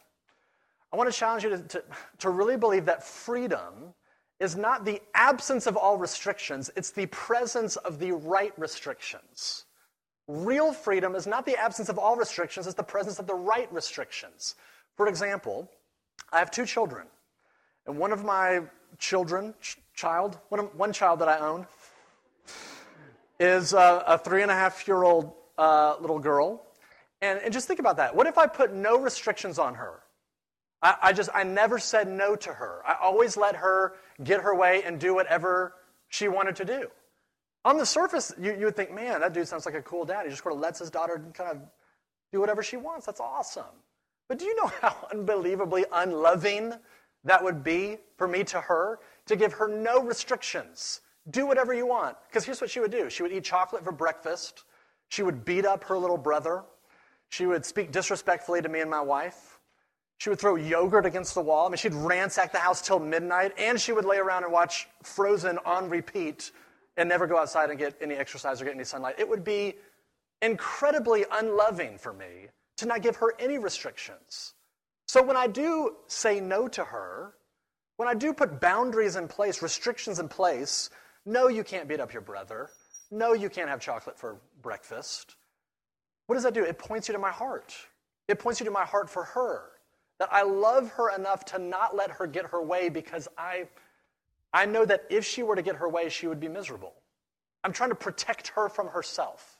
I 0.93 0.97
want 0.97 1.11
to 1.11 1.17
challenge 1.17 1.43
you 1.43 1.49
to, 1.49 1.57
to, 1.59 1.83
to 2.19 2.29
really 2.29 2.57
believe 2.57 2.85
that 2.85 3.03
freedom 3.03 3.93
is 4.39 4.55
not 4.55 4.83
the 4.85 5.01
absence 5.13 5.65
of 5.65 5.77
all 5.77 5.97
restrictions, 5.97 6.69
it's 6.75 6.91
the 6.91 7.05
presence 7.07 7.77
of 7.77 7.99
the 7.99 8.11
right 8.11 8.53
restrictions. 8.57 9.65
Real 10.27 10.73
freedom 10.73 11.15
is 11.15 11.27
not 11.27 11.45
the 11.45 11.55
absence 11.55 11.87
of 11.87 11.97
all 11.97 12.15
restrictions, 12.15 12.67
it's 12.67 12.75
the 12.75 12.83
presence 12.83 13.19
of 13.19 13.27
the 13.27 13.33
right 13.33 13.71
restrictions. 13.71 14.55
For 14.95 15.07
example, 15.07 15.69
I 16.33 16.39
have 16.39 16.51
two 16.51 16.65
children, 16.65 17.07
and 17.85 17.97
one 17.97 18.11
of 18.11 18.25
my 18.25 18.61
children, 18.97 19.53
ch- 19.61 19.77
child, 19.93 20.37
one, 20.49 20.61
one, 20.77 20.91
child 20.91 21.19
that 21.19 21.29
I 21.29 21.39
own, 21.39 21.67
is 23.39 23.73
uh, 23.73 24.03
a 24.05 24.17
three 24.17 24.41
and 24.41 24.51
a 24.51 24.53
half 24.53 24.87
year 24.87 25.03
old 25.03 25.33
uh, 25.57 25.95
little 25.99 26.19
girl. 26.19 26.65
And, 27.21 27.39
and 27.39 27.53
just 27.53 27.67
think 27.67 27.79
about 27.79 27.97
that. 27.97 28.15
What 28.15 28.27
if 28.27 28.37
I 28.37 28.47
put 28.47 28.73
no 28.73 28.99
restrictions 28.99 29.57
on 29.59 29.75
her? 29.75 30.01
I, 30.81 30.95
I 31.03 31.13
just, 31.13 31.29
I 31.33 31.43
never 31.43 31.79
said 31.79 32.07
no 32.07 32.35
to 32.35 32.53
her. 32.53 32.81
I 32.85 32.95
always 33.01 33.37
let 33.37 33.55
her 33.55 33.93
get 34.23 34.41
her 34.41 34.55
way 34.55 34.83
and 34.83 34.99
do 34.99 35.15
whatever 35.15 35.73
she 36.09 36.27
wanted 36.27 36.55
to 36.57 36.65
do. 36.65 36.89
On 37.63 37.77
the 37.77 37.85
surface, 37.85 38.33
you, 38.39 38.53
you 38.53 38.65
would 38.65 38.75
think, 38.75 38.93
man, 38.93 39.21
that 39.21 39.33
dude 39.33 39.47
sounds 39.47 39.65
like 39.65 39.75
a 39.75 39.81
cool 39.81 40.05
dad. 40.05 40.23
He 40.23 40.29
just 40.29 40.43
sort 40.43 40.53
of 40.53 40.61
lets 40.61 40.79
his 40.79 40.91
daughter 40.91 41.23
kind 41.33 41.51
of 41.51 41.57
do 42.31 42.39
whatever 42.39 42.61
she 42.61 42.77
wants. 42.77 43.05
That's 43.05 43.19
awesome. 43.19 43.63
But 44.27 44.39
do 44.39 44.45
you 44.45 44.55
know 44.55 44.67
how 44.81 45.07
unbelievably 45.11 45.85
unloving 45.91 46.73
that 47.25 47.43
would 47.43 47.63
be 47.63 47.97
for 48.17 48.27
me 48.27 48.43
to 48.45 48.61
her 48.61 48.99
to 49.25 49.35
give 49.35 49.53
her 49.53 49.67
no 49.67 50.01
restrictions. 50.01 51.01
Do 51.29 51.45
whatever 51.45 51.73
you 51.73 51.87
want. 51.87 52.17
Because 52.27 52.45
here's 52.45 52.61
what 52.61 52.69
she 52.69 52.79
would 52.79 52.91
do 52.91 53.09
she 53.09 53.23
would 53.23 53.31
eat 53.31 53.43
chocolate 53.43 53.83
for 53.83 53.91
breakfast, 53.91 54.63
she 55.09 55.23
would 55.23 55.45
beat 55.45 55.65
up 55.65 55.83
her 55.85 55.97
little 55.97 56.17
brother, 56.17 56.63
she 57.29 57.45
would 57.45 57.65
speak 57.65 57.91
disrespectfully 57.91 58.61
to 58.61 58.69
me 58.69 58.81
and 58.81 58.89
my 58.89 59.01
wife. 59.01 59.59
She 60.17 60.29
would 60.29 60.39
throw 60.39 60.55
yogurt 60.55 61.05
against 61.05 61.33
the 61.33 61.41
wall. 61.41 61.65
I 61.65 61.69
mean, 61.69 61.77
she'd 61.77 61.93
ransack 61.93 62.53
the 62.53 62.59
house 62.59 62.81
till 62.81 62.99
midnight, 62.99 63.51
and 63.57 63.79
she 63.79 63.91
would 63.91 64.05
lay 64.05 64.17
around 64.17 64.45
and 64.45 64.53
watch 64.53 64.87
Frozen 65.03 65.59
on 65.65 65.89
repeat 65.89 66.51
and 66.95 67.09
never 67.09 67.27
go 67.27 67.37
outside 67.37 67.69
and 67.69 67.77
get 67.77 67.97
any 67.99 68.15
exercise 68.15 68.61
or 68.61 68.65
get 68.65 68.75
any 68.75 68.85
sunlight. 68.85 69.15
It 69.17 69.27
would 69.27 69.43
be 69.43 69.75
incredibly 70.41 71.25
unloving 71.31 71.97
for 71.97 72.13
me 72.13 72.47
to 72.77 72.85
not 72.85 73.01
give 73.01 73.17
her 73.17 73.33
any 73.39 73.57
restrictions. 73.57 74.53
So 75.07 75.21
when 75.21 75.35
I 75.35 75.47
do 75.47 75.97
say 76.07 76.39
no 76.39 76.67
to 76.69 76.83
her, 76.83 77.33
when 77.97 78.07
I 78.07 78.13
do 78.13 78.33
put 78.33 78.59
boundaries 78.59 79.15
in 79.15 79.27
place, 79.27 79.61
restrictions 79.61 80.19
in 80.19 80.27
place, 80.27 80.89
no, 81.25 81.47
you 81.47 81.63
can't 81.63 81.87
beat 81.87 81.99
up 81.99 82.13
your 82.13 82.21
brother. 82.21 82.69
No, 83.11 83.33
you 83.33 83.49
can't 83.49 83.69
have 83.69 83.79
chocolate 83.79 84.17
for 84.17 84.37
breakfast. 84.61 85.35
What 86.27 86.35
does 86.35 86.43
that 86.43 86.53
do? 86.53 86.63
It 86.63 86.77
points 86.77 87.07
you 87.07 87.13
to 87.13 87.19
my 87.19 87.31
heart. 87.31 87.75
It 88.27 88.39
points 88.39 88.59
you 88.59 88.65
to 88.65 88.71
my 88.71 88.85
heart 88.85 89.09
for 89.09 89.23
her. 89.23 89.71
That 90.19 90.29
I 90.31 90.43
love 90.43 90.89
her 90.91 91.13
enough 91.13 91.45
to 91.45 91.59
not 91.59 91.95
let 91.95 92.09
her 92.11 92.27
get 92.27 92.45
her 92.47 92.61
way 92.61 92.89
because 92.89 93.27
I, 93.37 93.67
I 94.53 94.65
know 94.65 94.85
that 94.85 95.05
if 95.09 95.25
she 95.25 95.43
were 95.43 95.55
to 95.55 95.61
get 95.61 95.75
her 95.75 95.89
way, 95.89 96.09
she 96.09 96.27
would 96.27 96.39
be 96.39 96.47
miserable. 96.47 96.93
I'm 97.63 97.73
trying 97.73 97.89
to 97.89 97.95
protect 97.95 98.49
her 98.49 98.69
from 98.69 98.87
herself. 98.87 99.59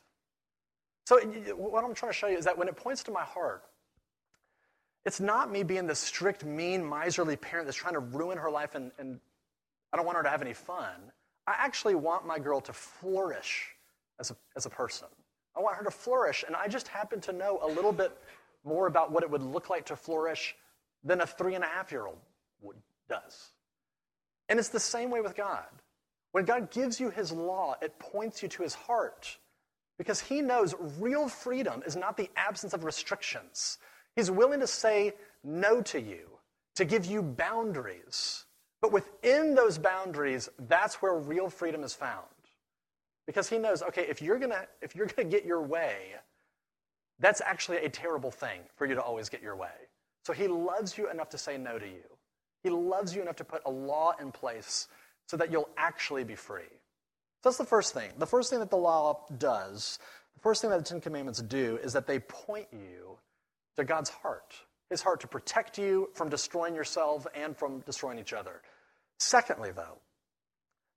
So, 1.08 1.20
what 1.56 1.84
I'm 1.84 1.94
trying 1.94 2.12
to 2.12 2.18
show 2.18 2.28
you 2.28 2.38
is 2.38 2.46
that 2.46 2.58
when 2.58 2.68
it 2.68 2.76
points 2.76 3.04
to 3.04 3.12
my 3.12 3.24
heart, 3.24 3.64
it's 5.06 5.20
not 5.20 5.52
me 5.52 5.64
being 5.64 5.86
the 5.86 5.94
strict, 5.94 6.44
mean, 6.44 6.88
miserly 6.88 7.36
parent 7.36 7.68
that's 7.68 7.78
trying 7.78 7.94
to 7.94 8.00
ruin 8.00 8.38
her 8.38 8.50
life 8.50 8.74
and, 8.74 8.92
and 8.98 9.20
I 9.94 9.98
don't 9.98 10.06
want 10.06 10.18
her 10.18 10.24
to 10.24 10.30
have 10.30 10.42
any 10.42 10.54
fun. 10.54 10.96
I 11.48 11.54
actually 11.58 11.96
want 11.96 12.26
my 12.26 12.40
girl 12.40 12.62
to 12.62 12.74
flourish 12.74 13.76
as 14.20 14.32
a, 14.32 14.36
as 14.56 14.66
a 14.66 14.70
person. 14.70 15.08
I 15.56 15.62
want 15.62 15.78
her 15.78 15.84
to 15.84 15.92
flourish, 15.92 16.44
and 16.46 16.56
I 16.56 16.68
just 16.68 16.88
happen 16.88 17.22
to 17.22 17.34
know 17.34 17.60
a 17.62 17.68
little 17.68 17.94
bit 17.94 18.18
more 18.64 18.88
about 18.88 19.12
what 19.12 19.24
it 19.24 19.30
would 19.30 19.44
look 19.44 19.70
like 19.70 19.86
to 19.86 19.96
flourish 19.96 20.56
than 21.04 21.22
a 21.22 21.28
three 21.28 21.56
and 21.56 21.64
a 21.64 21.68
half 21.68 21.92
year 21.92 22.08
old 22.08 22.18
would, 22.62 22.78
does. 23.08 23.52
And 24.50 24.60
it's 24.60 24.70
the 24.70 24.80
same 24.80 25.10
way 25.10 25.22
with 25.22 25.36
God. 25.36 25.66
When 26.32 26.46
God 26.46 26.72
gives 26.72 27.00
you 27.00 27.10
his 27.10 27.32
law, 27.32 27.76
it 27.82 27.98
points 28.00 28.44
you 28.44 28.50
to 28.50 28.64
his 28.64 28.74
heart 28.74 29.38
because 29.98 30.20
he 30.20 30.42
knows 30.42 30.76
real 31.00 31.30
freedom 31.30 31.82
is 31.86 31.96
not 31.96 32.18
the 32.18 32.30
absence 32.36 32.74
of 32.74 32.84
restrictions. 32.84 33.78
He's 34.16 34.32
willing 34.32 34.60
to 34.60 34.68
say 34.68 35.14
no 35.44 35.82
to 35.84 36.02
you, 36.02 36.28
to 36.76 36.86
give 36.86 37.06
you 37.06 37.22
boundaries. 37.22 38.45
But 38.82 38.92
within 38.92 39.56
those 39.56 39.78
boundaries, 39.78 40.50
that's 40.60 40.96
where 40.96 41.16
real 41.16 41.50
freedom 41.50 41.84
is 41.84 41.94
found. 41.94 42.26
Because 43.26 43.50
he 43.50 43.58
knows, 43.58 43.82
okay, 43.82 44.06
if 44.08 44.22
you're 44.22 44.38
gonna 44.38 44.68
if 44.82 44.96
you're 44.96 45.08
gonna 45.08 45.30
get 45.30 45.46
your 45.46 45.62
way, 45.62 46.14
that's 47.20 47.42
actually 47.42 47.78
a 47.78 47.90
terrible 47.90 48.32
thing 48.32 48.62
for 48.76 48.86
you 48.86 48.96
to 48.96 49.02
always 49.02 49.30
get 49.30 49.42
your 49.42 49.56
way. 49.56 49.70
So 50.26 50.34
he 50.34 50.48
loves 50.48 50.98
you 50.98 51.10
enough 51.10 51.30
to 51.30 51.38
say 51.38 51.58
no 51.58 51.80
to 51.80 51.86
you. 51.86 52.04
He 52.64 52.70
loves 52.70 53.16
you 53.16 53.22
enough 53.22 53.36
to 53.38 53.44
put 53.44 53.62
a 53.66 53.72
law 53.72 54.14
in 54.20 54.32
place 54.32 54.88
so 55.28 55.38
that 55.38 55.52
you'll 55.52 55.70
actually 55.78 56.24
be 56.24 56.36
free. 56.36 56.64
So 57.44 57.50
that's 57.50 57.58
the 57.58 57.66
first 57.66 57.94
thing. 57.94 58.12
The 58.18 58.26
first 58.26 58.50
thing 58.50 58.60
that 58.60 58.72
the 58.72 58.78
law 58.78 59.26
does, 59.38 60.00
the 60.34 60.40
first 60.40 60.62
thing 60.62 60.72
that 60.72 60.80
the 60.80 60.84
Ten 60.84 61.00
Commandments 61.00 61.42
do, 61.42 61.80
is 61.84 61.94
that 61.94 62.08
they 62.08 62.20
point 62.20 62.68
you 62.72 63.20
to 63.76 63.84
God's 63.84 64.10
heart. 64.10 64.56
His 64.90 65.02
heart 65.02 65.22
to 65.22 65.28
protect 65.28 65.78
you 65.78 66.10
from 66.14 66.30
destroying 66.30 66.76
yourself 66.76 67.26
and 67.34 67.58
from 67.58 67.80
destroying 67.82 68.20
each 68.20 68.34
other. 68.34 68.62
Secondly, 69.18 69.72
though, 69.76 69.98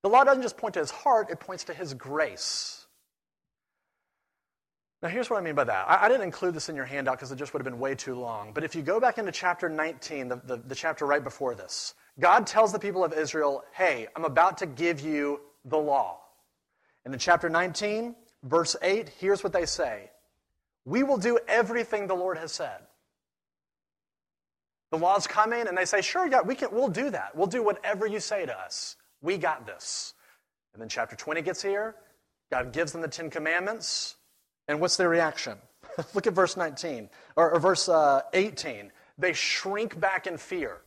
the 0.02 0.09
law 0.09 0.25
doesn't 0.25 0.42
just 0.42 0.57
point 0.57 0.75
to 0.75 0.80
his 0.80 0.90
heart, 0.90 1.30
it 1.30 1.40
points 1.40 1.64
to 1.64 1.75
his 1.75 1.95
grace. 1.95 2.87
Now, 5.00 5.09
here's 5.09 5.30
what 5.30 5.38
I 5.38 5.42
mean 5.42 5.54
by 5.54 5.64
that. 5.64 5.88
I, 5.88 6.07
I 6.07 6.09
didn't 6.09 6.25
include 6.25 6.54
this 6.54 6.68
in 6.68 6.75
your 6.75 6.85
handout 6.85 7.16
because 7.16 7.30
it 7.30 7.37
just 7.37 7.52
would 7.52 7.61
have 7.61 7.71
been 7.73 7.78
way 7.78 7.95
too 7.95 8.16
long. 8.16 8.52
But 8.52 8.64
if 8.64 8.75
you 8.75 8.83
go 8.83 8.99
back 8.99 9.18
into 9.18 9.30
chapter 9.30 9.68
19, 9.68 10.28
the, 10.28 10.37
the, 10.45 10.57
the 10.57 10.75
chapter 10.75 11.07
right 11.07 11.23
before 11.23 11.54
this, 11.54 11.95
God 12.18 12.47
tells 12.47 12.73
the 12.73 12.80
people 12.80 13.04
of 13.04 13.12
Israel, 13.12 13.62
hey, 13.73 14.09
I'm 14.16 14.25
about 14.25 14.59
to 14.59 14.66
give 14.66 15.00
you 15.00 15.40
the 15.64 15.78
law. 15.78 16.18
And 17.04 17.14
in 17.14 17.21
chapter 17.21 17.49
19, 17.49 18.16
verse 18.42 18.75
8, 18.83 19.09
here's 19.18 19.45
what 19.45 19.52
they 19.52 19.66
say 19.66 20.11
We 20.85 21.04
will 21.04 21.18
do 21.18 21.38
everything 21.47 22.09
the 22.09 22.14
Lord 22.14 22.38
has 22.38 22.50
said. 22.50 22.78
The 24.90 24.99
laws 24.99 25.26
come 25.26 25.52
in 25.52 25.68
and 25.68 25.76
they 25.76 25.85
say, 25.85 26.00
sure, 26.00 26.26
yeah, 26.26 26.40
we 26.40 26.54
can, 26.54 26.68
we'll 26.73 26.88
do 26.88 27.11
that. 27.11 27.37
We'll 27.37 27.47
do 27.47 27.62
whatever 27.62 28.07
you 28.07 28.21
say 28.21 28.47
to 28.47 28.59
us. 28.59 28.97
We 29.21 29.37
got 29.37 29.66
this. 29.66 30.14
And 30.73 30.80
then 30.80 30.88
chapter 30.88 31.16
20 31.16 31.42
gets 31.42 31.62
here. 31.62 31.95
God 32.50 32.73
gives 32.73 32.92
them 32.92 33.02
the 33.02 33.09
Ten 33.09 33.28
Commandments. 33.28 34.16
And 34.66 34.80
what's 34.80 34.97
their 34.97 35.09
reaction? 35.09 35.59
Look 36.14 36.26
at 36.26 36.33
verse 36.33 36.57
19, 36.57 37.11
or, 37.37 37.50
or 37.52 37.61
verse 37.61 37.88
uh, 37.88 38.23
18. 38.33 38.92
They 39.18 39.33
shrink 39.33 39.99
back 39.99 40.26
in 40.26 40.38
fear. 40.38 40.78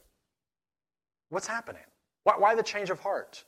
What's 1.30 1.48
happening? 1.48 1.84
Why, 2.24 2.36
why 2.38 2.56
the 2.56 2.64
change 2.64 2.90
of 2.90 3.00
heart? 3.00 3.44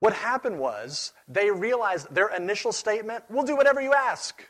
What 0.00 0.12
happened 0.12 0.58
was 0.58 1.12
they 1.28 1.50
realized 1.50 2.12
their 2.12 2.34
initial 2.34 2.72
statement, 2.72 3.24
we'll 3.30 3.44
do 3.44 3.56
whatever 3.56 3.80
you 3.80 3.94
ask. 3.94 4.44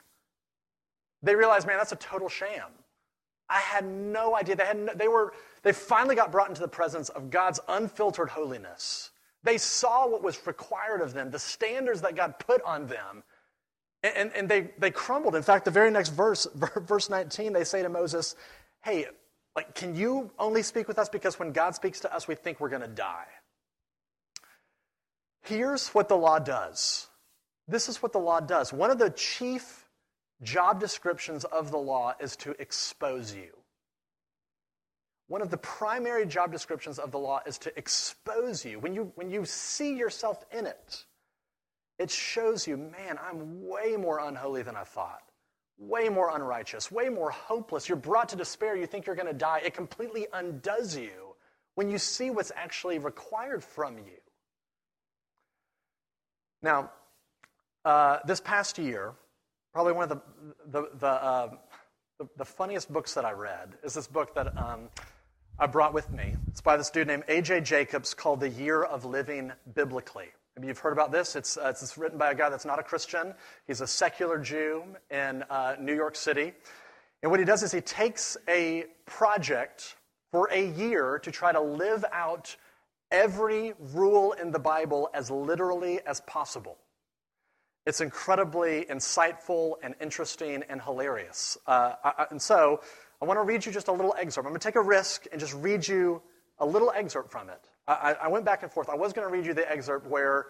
They 1.23 1.37
realized, 1.37 1.67
man, 1.67 1.77
that's 1.77 1.93
a 1.93 1.97
total 1.97 2.29
sham. 2.29 2.71
I 3.53 3.59
had 3.59 3.85
no 3.85 4.35
idea. 4.35 4.57
They, 4.57 4.65
had 4.65 4.79
no, 4.79 4.95
they, 4.95 5.09
were, 5.09 5.35
they 5.63 5.73
finally 5.73 6.15
got 6.15 6.33
brought 6.33 6.49
into 6.49 6.63
the 6.63 6.69
presence 6.69 7.11
of 7.11 7.29
God's 7.29 7.61
unfiltered 7.69 8.31
holiness. 8.31 9.11
They 9.43 9.59
saw 9.59 10.09
what 10.09 10.23
was 10.23 10.47
required 10.47 11.03
of 11.03 11.13
them, 11.13 11.31
the 11.31 11.39
standards 11.39 12.01
that 12.01 12.17
God 12.17 12.39
put 12.39 12.63
on 12.63 12.87
them, 12.87 13.23
and, 14.03 14.33
and 14.35 14.49
they, 14.49 14.71
they 14.79 14.91
crumbled. 14.91 15.35
In 15.35 15.43
fact, 15.43 15.67
the 15.67 15.71
very 15.71 15.91
next 15.91 16.11
verse, 16.11 16.47
verse 16.55 17.11
19, 17.11 17.53
they 17.53 17.65
say 17.65 17.83
to 17.83 17.89
Moses, 17.89 18.37
Hey, 18.83 19.07
like, 19.55 19.75
can 19.75 19.95
you 19.95 20.31
only 20.39 20.63
speak 20.63 20.89
with 20.89 20.99
us 20.99 21.11
because 21.11 21.39
when 21.39 21.53
God 21.53 21.75
speaks 21.75 22.01
to 22.01 22.15
us, 22.15 22.27
we 22.27 22.35
think 22.35 22.59
we're 22.59 22.71
going 22.71 22.83
to 22.83 22.89
die? 22.89 23.27
Here's 25.43 25.89
what 25.89 26.09
the 26.09 26.17
law 26.17 26.39
does. 26.39 27.09
This 27.69 27.89
is 27.89 28.03
what 28.03 28.13
the 28.13 28.19
law 28.19 28.41
does. 28.41 28.73
One 28.73 28.91
of 28.91 28.99
the 28.99 29.11
chief 29.11 29.82
job 30.43 30.81
descriptions 30.81 31.45
of 31.45 31.71
the 31.71 31.79
law 31.79 32.15
is 32.21 32.37
to 32.37 32.51
expose 32.61 33.35
you. 33.35 33.51
One 35.29 35.41
of 35.41 35.51
the 35.51 35.57
primary 35.57 36.27
job 36.27 36.53
descriptions 36.53 36.99
of 36.99 37.11
the 37.11 37.19
law 37.19 37.41
is 37.47 37.57
to 37.59 37.79
expose 37.79 38.65
you. 38.65 38.79
When 38.79 38.95
you, 38.95 39.13
when 39.15 39.31
you 39.31 39.45
see 39.45 39.97
yourself 39.97 40.45
in 40.53 40.67
it, 40.67 41.05
it 41.99 42.11
shows 42.11 42.67
you, 42.67 42.77
man, 42.77 43.19
I'm 43.23 43.67
way 43.67 43.97
more 43.97 44.19
unholy 44.19 44.63
than 44.63 44.77
I 44.77 44.83
thought, 44.83 45.23
way 45.79 46.09
more 46.09 46.35
unrighteous, 46.35 46.91
way 46.91 47.09
more 47.09 47.31
hopeless. 47.31 47.89
You're 47.89 47.97
brought 47.97 48.29
to 48.31 48.37
despair. 48.37 48.77
You 48.77 48.87
think 48.87 49.07
you're 49.07 49.17
going 49.17 49.29
to 49.29 49.33
die. 49.33 49.63
It 49.65 49.75
completely 49.75 50.27
undoes 50.33 50.97
you 50.97 51.35
when 51.77 51.89
you 51.89 51.99
see 51.99 52.31
what's 52.31 52.53
actually 52.55 52.99
required 52.99 53.63
from 53.65 53.99
you. 53.99 54.21
Now, 56.63 56.91
uh, 57.85 58.19
this 58.27 58.41
past 58.41 58.79
year, 58.79 59.15
probably 59.73 59.93
one 59.93 60.11
of 60.11 60.11
the, 60.11 60.21
the, 60.81 60.89
the, 60.99 61.07
uh, 61.07 61.51
the, 62.19 62.29
the, 62.37 62.45
funniest 62.45 62.93
books 62.93 63.15
that 63.15 63.25
I 63.25 63.33
read 63.33 63.71
is 63.83 63.95
this 63.95 64.07
book 64.07 64.35
that 64.35 64.57
um, 64.57 64.89
I 65.59 65.67
brought 65.67 65.95
with 65.95 66.11
me. 66.11 66.37
It's 66.49 66.61
by 66.61 66.77
this 66.77 66.91
dude 66.91 67.07
named 67.07 67.25
A.J. 67.29 67.63
Jacobs 67.63 68.15
called 68.15 68.41
The 68.41 68.51
Year 68.51 68.83
of 68.83 69.05
Living 69.05 69.53
Biblically. 69.75 70.29
Maybe 70.57 70.69
you've 70.69 70.79
heard 70.79 70.93
about 70.93 71.11
this. 71.11 71.35
It's, 71.35 71.57
uh, 71.57 71.69
it's 71.71 71.97
written 71.97 72.19
by 72.19 72.31
a 72.31 72.35
guy 72.35 72.51
that's 72.51 72.67
not 72.67 72.79
a 72.79 72.83
Christian. 72.83 73.35
He's 73.67 73.81
a 73.81 73.87
secular 73.87 74.39
Jew 74.39 74.85
in 75.11 75.43
uh, 75.49 75.77
New 75.81 75.95
York 75.95 76.17
City. 76.17 76.53
And 77.23 77.31
what 77.31 77.41
he 77.41 77.47
does 77.47 77.63
is 77.63 77.73
he 77.73 77.81
takes 77.81 78.37
a 78.49 78.85
project 79.07 79.97
for 80.31 80.49
a 80.53 80.71
year 80.73 81.19
to 81.21 81.31
try 81.31 81.53
to 81.53 81.61
live 81.61 82.05
out 82.13 82.55
every 83.11 83.73
rule 83.95 84.33
in 84.33 84.51
the 84.51 84.59
Bible 84.59 85.09
as 85.15 85.31
literally 85.31 86.01
as 86.07 86.21
possible. 86.23 86.77
It's 87.85 88.01
incredibly 88.01 88.85
insightful 88.85 89.75
and 89.83 89.95
interesting 90.01 90.63
and 90.69 90.81
hilarious. 90.81 91.59
Uh, 91.67 91.95
I, 92.05 92.27
and 92.31 92.41
so 92.41 92.81
I 93.21 93.25
want 93.25 93.39
to 93.39 93.43
read 93.43 93.67
you 93.67 93.73
just 93.73 93.89
a 93.89 93.93
little 93.93 94.15
excerpt. 94.19 94.47
I'm 94.47 94.53
going 94.53 94.61
to 94.61 94.67
take 94.67 94.77
a 94.77 94.83
risk 94.83 95.27
and 95.33 95.41
just 95.41 95.55
read 95.55 95.87
you 95.87 96.23
a 96.59 96.67
little 96.67 96.93
excerpt 96.95 97.31
from 97.33 97.49
it. 97.49 97.61
I, 97.89 98.17
I 98.23 98.29
went 98.29 98.45
back 98.45 98.63
and 98.63 98.71
forth. 98.71 98.89
I 98.89 98.95
was 98.95 99.13
going 99.13 99.27
to 99.27 99.33
read 99.33 99.45
you 99.45 99.55
the 99.55 99.69
excerpt 99.71 100.07
where 100.07 100.47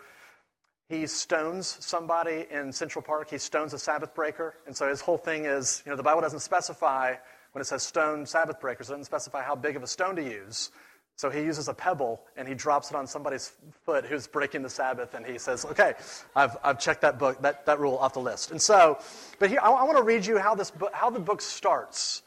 he 0.89 1.07
stones 1.07 1.79
somebody 1.81 2.47
in 2.51 2.71
Central 2.71 3.03
Park. 3.03 3.31
He 3.31 3.39
stones 3.39 3.73
a 3.73 3.79
Sabbath 3.79 4.15
breaker. 4.15 4.57
And 4.67 4.77
so 4.77 4.89
his 4.89 5.01
whole 5.01 5.17
thing 5.17 5.47
is, 5.47 5.83
you 5.87 5.91
know, 5.91 5.97
the 5.97 6.03
Bible 6.03 6.21
doesn't 6.21 6.41
specify, 6.41 7.15
when 7.53 7.63
it 7.63 7.65
says 7.65 7.83
stone 7.83 8.27
Sabbath 8.27 8.61
breakers, 8.61 8.91
it 8.91 8.93
doesn't 8.93 9.05
specify 9.05 9.43
how 9.43 9.55
big 9.55 9.77
of 9.77 9.83
a 9.83 9.87
stone 9.87 10.17
to 10.17 10.23
use. 10.23 10.71
So 11.17 11.31
he 11.31 11.41
uses 11.41 11.69
a 11.69 11.75
pebble 11.75 12.23
and 12.37 12.49
he 12.49 12.55
drops 12.55 12.91
it 12.91 12.97
on 12.97 13.07
somebody's 13.07 13.53
foot 13.85 14.05
who's 14.05 14.27
breaking 14.27 14.63
the 14.63 14.71
Sabbath, 14.71 15.15
and 15.15 15.25
he 15.25 15.39
says, 15.39 15.65
"Okay, 15.65 15.95
I've, 16.35 16.57
I've 16.65 16.79
checked 16.79 17.03
that 17.03 17.19
book, 17.19 17.41
that, 17.43 17.67
that 17.67 17.79
rule 17.79 17.97
off 17.97 18.15
the 18.15 18.21
list." 18.21 18.51
And 18.51 18.61
so, 18.61 18.99
but 19.39 19.51
here 19.51 19.61
I, 19.63 19.71
I 19.71 19.85
want 19.85 19.99
to 19.99 20.03
read 20.03 20.27
you 20.27 20.39
how 20.39 20.55
this 20.55 20.71
book, 20.71 20.93
how 20.93 21.11
the 21.11 21.21
book 21.21 21.41
starts. 21.41 22.23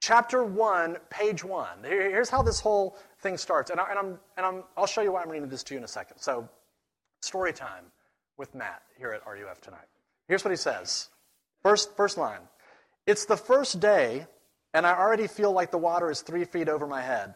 Chapter 0.00 0.42
one, 0.42 0.96
page 1.10 1.44
one. 1.44 1.84
Here, 1.84 2.08
here's 2.10 2.30
how 2.30 2.42
this 2.42 2.58
whole 2.58 2.96
thing 3.20 3.36
starts. 3.36 3.70
And, 3.70 3.78
I, 3.78 3.90
and, 3.90 3.98
I'm, 3.98 4.18
and 4.38 4.46
I'm, 4.46 4.64
I'll 4.74 4.86
show 4.86 5.02
you 5.02 5.12
why 5.12 5.22
I'm 5.22 5.28
reading 5.28 5.50
this 5.50 5.62
to 5.64 5.74
you 5.74 5.78
in 5.78 5.84
a 5.84 5.88
second. 5.88 6.18
So, 6.20 6.48
story 7.20 7.52
time 7.52 7.84
with 8.38 8.54
Matt 8.54 8.82
here 8.96 9.12
at 9.12 9.20
RUF 9.26 9.60
tonight. 9.60 9.84
Here's 10.26 10.42
what 10.42 10.50
he 10.50 10.56
says. 10.56 11.08
First, 11.62 11.94
first 11.96 12.16
line. 12.16 12.40
It's 13.06 13.26
the 13.26 13.36
first 13.36 13.80
day, 13.80 14.26
and 14.72 14.86
I 14.86 14.98
already 14.98 15.26
feel 15.26 15.52
like 15.52 15.70
the 15.70 15.78
water 15.78 16.10
is 16.10 16.22
three 16.22 16.46
feet 16.46 16.70
over 16.70 16.86
my 16.86 17.02
head. 17.02 17.34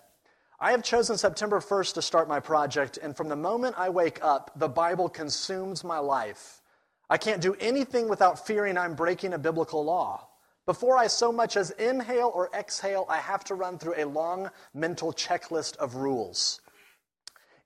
I 0.61 0.71
have 0.71 0.85
chosen 0.85 1.19
September 1.19 1.59
1st 1.59 1.95
to 1.95 2.03
start 2.03 2.29
my 2.29 2.39
project, 2.39 2.97
and 2.97 3.17
from 3.17 3.29
the 3.29 3.37
moment 3.37 3.75
I 3.77 3.89
wake 3.89 4.23
up, 4.23 4.53
the 4.55 4.69
Bible 4.69 5.09
consumes 5.09 5.83
my 5.83 5.99
life. 5.99 6.63
I 7.11 7.19
can't 7.19 7.43
do 7.43 7.57
anything 7.59 8.09
without 8.09 8.47
fearing 8.47 8.79
I'm 8.79 8.95
breaking 8.95 9.33
a 9.33 9.39
biblical 9.39 9.85
law. 9.85 10.29
Before 10.65 10.97
I 10.97 11.09
so 11.09 11.33
much 11.33 11.57
as 11.57 11.71
inhale 11.73 12.31
or 12.33 12.51
exhale, 12.55 13.05
I 13.09 13.19
have 13.19 13.45
to 13.45 13.55
run 13.55 13.79
through 13.79 13.97
a 13.97 14.07
long 14.07 14.51
mental 14.73 15.13
checklist 15.13 15.77
of 15.77 15.97
rules. 15.97 16.61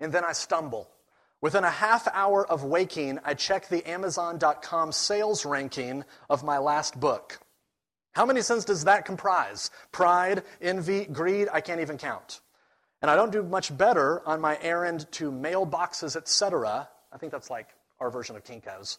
And 0.01 0.13
then 0.13 0.25
I 0.25 0.33
stumble. 0.33 0.89
Within 1.41 1.65
a 1.65 1.71
half 1.71 2.09
hour 2.13 2.45
of 2.51 2.65
waking, 2.65 3.21
I 3.23 3.35
check 3.35 3.69
the 3.69 3.89
Amazon.com 3.89 4.93
sales 4.93 5.45
ranking 5.45 6.05
of 6.29 6.43
my 6.43 6.59
last 6.59 6.99
book. 6.99 7.39
How 8.13 8.27
many 8.27 8.41
sins 8.41 8.65
does 8.65 8.85
that 8.85 9.05
comprise? 9.05 9.71
Pride, 9.93 10.43
envy, 10.61 11.05
greed? 11.05 11.49
I 11.53 11.61
can't 11.61 11.81
even 11.81 11.99
count. 11.99 12.41
And 13.01 13.11
I 13.11 13.17
don't 13.17 13.31
do 13.31 13.43
much 13.43 13.77
better 13.77 14.27
on 14.27 14.41
my 14.41 14.59
errand 14.61 15.11
to 15.13 15.31
mailboxes, 15.31 16.17
etc. 16.17 16.89
I 17.13 17.19
think 17.19 17.33
that's 17.33 17.51
like 17.51 17.69
our 18.01 18.11
version 18.11 18.37
of 18.37 18.45
Kinko's. 18.45 18.99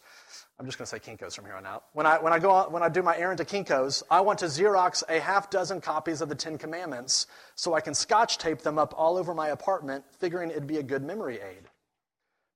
I'm 0.58 0.66
just 0.66 0.76
going 0.76 0.86
to 0.86 0.90
say 0.90 0.98
Kinko's 0.98 1.34
from 1.34 1.46
here 1.46 1.54
on 1.54 1.66
out. 1.66 1.84
When 1.92 2.06
I, 2.06 2.18
when, 2.18 2.32
I 2.32 2.38
go 2.38 2.52
out, 2.52 2.72
when 2.72 2.82
I 2.82 2.88
do 2.88 3.02
my 3.02 3.16
errand 3.16 3.38
to 3.38 3.44
Kinko's, 3.44 4.02
I 4.10 4.20
want 4.20 4.40
to 4.40 4.46
Xerox 4.46 5.02
a 5.08 5.20
half 5.20 5.48
dozen 5.48 5.80
copies 5.80 6.20
of 6.20 6.28
the 6.28 6.34
Ten 6.34 6.58
Commandments 6.58 7.26
so 7.54 7.74
I 7.74 7.80
can 7.80 7.94
scotch 7.94 8.38
tape 8.38 8.60
them 8.60 8.78
up 8.78 8.94
all 8.96 9.16
over 9.16 9.34
my 9.34 9.48
apartment, 9.48 10.04
figuring 10.18 10.50
it'd 10.50 10.66
be 10.66 10.78
a 10.78 10.82
good 10.82 11.02
memory 11.02 11.36
aid. 11.36 11.64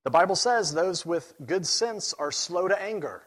The 0.05 0.11
Bible 0.11 0.37
says 0.37 0.73
those 0.73 1.07
with 1.07 1.33
good 1.45 1.67
sense 1.67 2.13
are 2.19 2.31
slow 2.31 2.69
to 2.69 2.81
anger. 2.81 3.23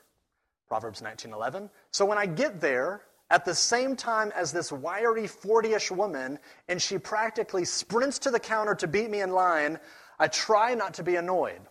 Proverbs 0.68 1.02
19:11. 1.02 1.70
So 1.92 2.06
when 2.06 2.18
I 2.18 2.28
get 2.28 2.62
there, 2.62 3.02
at 3.30 3.46
the 3.46 3.56
same 3.56 3.96
time 3.96 4.32
as 4.36 4.52
this 4.52 4.72
wiry 4.72 5.24
40ish 5.24 5.92
woman, 5.92 6.40
and 6.68 6.82
she 6.82 6.98
practically 6.98 7.66
sprints 7.66 8.20
to 8.20 8.32
the 8.32 8.40
counter 8.40 8.76
to 8.76 8.88
beat 8.88 9.10
me 9.10 9.22
in 9.22 9.32
line, 9.32 9.80
I 10.20 10.28
try 10.28 10.74
not 10.76 10.94
to 10.96 11.04
be 11.04 11.16
annoyed. 11.18 11.62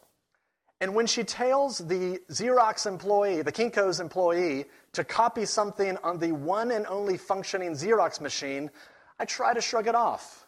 And 0.80 0.94
when 0.94 1.06
she 1.06 1.25
tells 1.25 1.78
the 1.78 2.20
Xerox 2.30 2.86
employee, 2.86 3.40
the 3.40 3.52
Kinko's 3.52 3.98
employee, 4.00 4.66
to 4.92 5.04
copy 5.04 5.46
something 5.46 5.96
on 6.02 6.18
the 6.18 6.32
one 6.32 6.70
and 6.70 6.86
only 6.86 7.16
functioning 7.16 7.72
Xerox 7.72 8.20
machine, 8.20 8.70
I 9.18 9.25
try 9.25 9.54
to 9.54 9.60
shrug 9.62 9.86
it 9.86 9.94
off. 9.94 10.46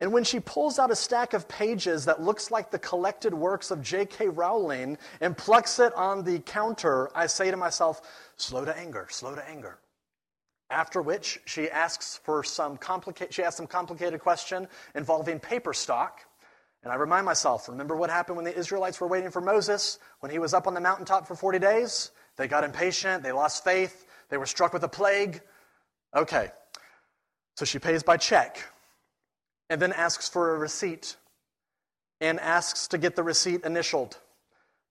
And 0.00 0.12
when 0.12 0.24
she 0.24 0.40
pulls 0.40 0.78
out 0.78 0.90
a 0.90 0.96
stack 0.96 1.32
of 1.32 1.48
pages 1.48 2.04
that 2.04 2.20
looks 2.20 2.50
like 2.50 2.70
the 2.70 2.78
collected 2.78 3.32
works 3.32 3.70
of 3.70 3.80
J.K. 3.80 4.28
Rowling 4.28 4.98
and 5.20 5.38
plucks 5.38 5.78
it 5.78 5.94
on 5.94 6.22
the 6.24 6.40
counter, 6.40 7.08
I 7.16 7.28
say 7.28 7.50
to 7.50 7.56
myself, 7.56 8.02
slow 8.36 8.64
to 8.64 8.76
anger, 8.76 9.06
slow 9.08 9.34
to 9.34 9.48
anger. 9.48 9.78
After 10.70 11.00
which 11.00 11.40
she 11.44 11.70
asks 11.70 12.20
for 12.24 12.42
some 12.42 12.76
complicated, 12.76 13.32
she 13.32 13.42
asks 13.42 13.56
some 13.56 13.66
complicated 13.66 14.20
question 14.20 14.66
involving 14.94 15.38
paper 15.38 15.72
stock. 15.72 16.20
And 16.82 16.92
I 16.92 16.96
remind 16.96 17.24
myself, 17.24 17.68
remember 17.68 17.96
what 17.96 18.10
happened 18.10 18.36
when 18.36 18.44
the 18.44 18.56
Israelites 18.56 19.00
were 19.00 19.06
waiting 19.06 19.30
for 19.30 19.40
Moses? 19.40 19.98
When 20.20 20.30
he 20.30 20.38
was 20.38 20.54
up 20.54 20.66
on 20.66 20.74
the 20.74 20.80
mountaintop 20.80 21.26
for 21.26 21.34
40 21.34 21.58
days? 21.58 22.10
They 22.36 22.48
got 22.48 22.64
impatient, 22.64 23.22
they 23.22 23.32
lost 23.32 23.64
faith, 23.64 24.06
they 24.28 24.36
were 24.36 24.46
struck 24.46 24.72
with 24.72 24.84
a 24.84 24.88
plague. 24.88 25.40
Okay, 26.14 26.50
so 27.56 27.64
she 27.64 27.78
pays 27.78 28.02
by 28.02 28.16
check 28.16 28.62
and 29.70 29.80
then 29.80 29.92
asks 29.92 30.28
for 30.28 30.54
a 30.54 30.58
receipt 30.58 31.16
and 32.20 32.40
asks 32.40 32.88
to 32.88 32.98
get 32.98 33.16
the 33.16 33.22
receipt 33.22 33.64
initialed. 33.64 34.18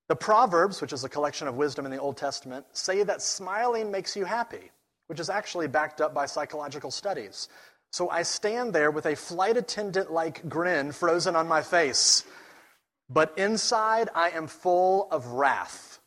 The 0.08 0.15
Proverbs, 0.15 0.82
which 0.82 0.94
is 0.94 1.03
a 1.03 1.10
collection 1.10 1.48
of 1.48 1.55
wisdom 1.55 1.86
in 1.86 1.91
the 1.91 2.00
Old 2.00 2.17
Testament, 2.17 2.65
say 2.74 3.03
that 3.03 3.22
smiling 3.22 3.91
makes 3.91 4.15
you 4.15 4.25
happy, 4.25 4.72
which 5.07 5.19
is 5.19 5.29
actually 5.29 5.67
backed 5.67 6.01
up 6.01 6.13
by 6.13 6.25
psychological 6.25 6.91
studies. 6.91 7.50
So 7.91 8.09
I 8.09 8.24
stand 8.24 8.74
there 8.74 8.91
with 8.91 9.05
a 9.05 9.15
flight 9.15 9.57
attendant 9.57 10.12
like 10.12 10.47
grin 10.50 10.91
frozen 10.91 11.35
on 11.35 11.47
my 11.47 11.62
face. 11.62 12.24
But 13.09 13.38
inside, 13.38 14.09
I 14.15 14.31
am 14.31 14.47
full 14.47 15.07
of 15.12 15.27
wrath. 15.27 16.00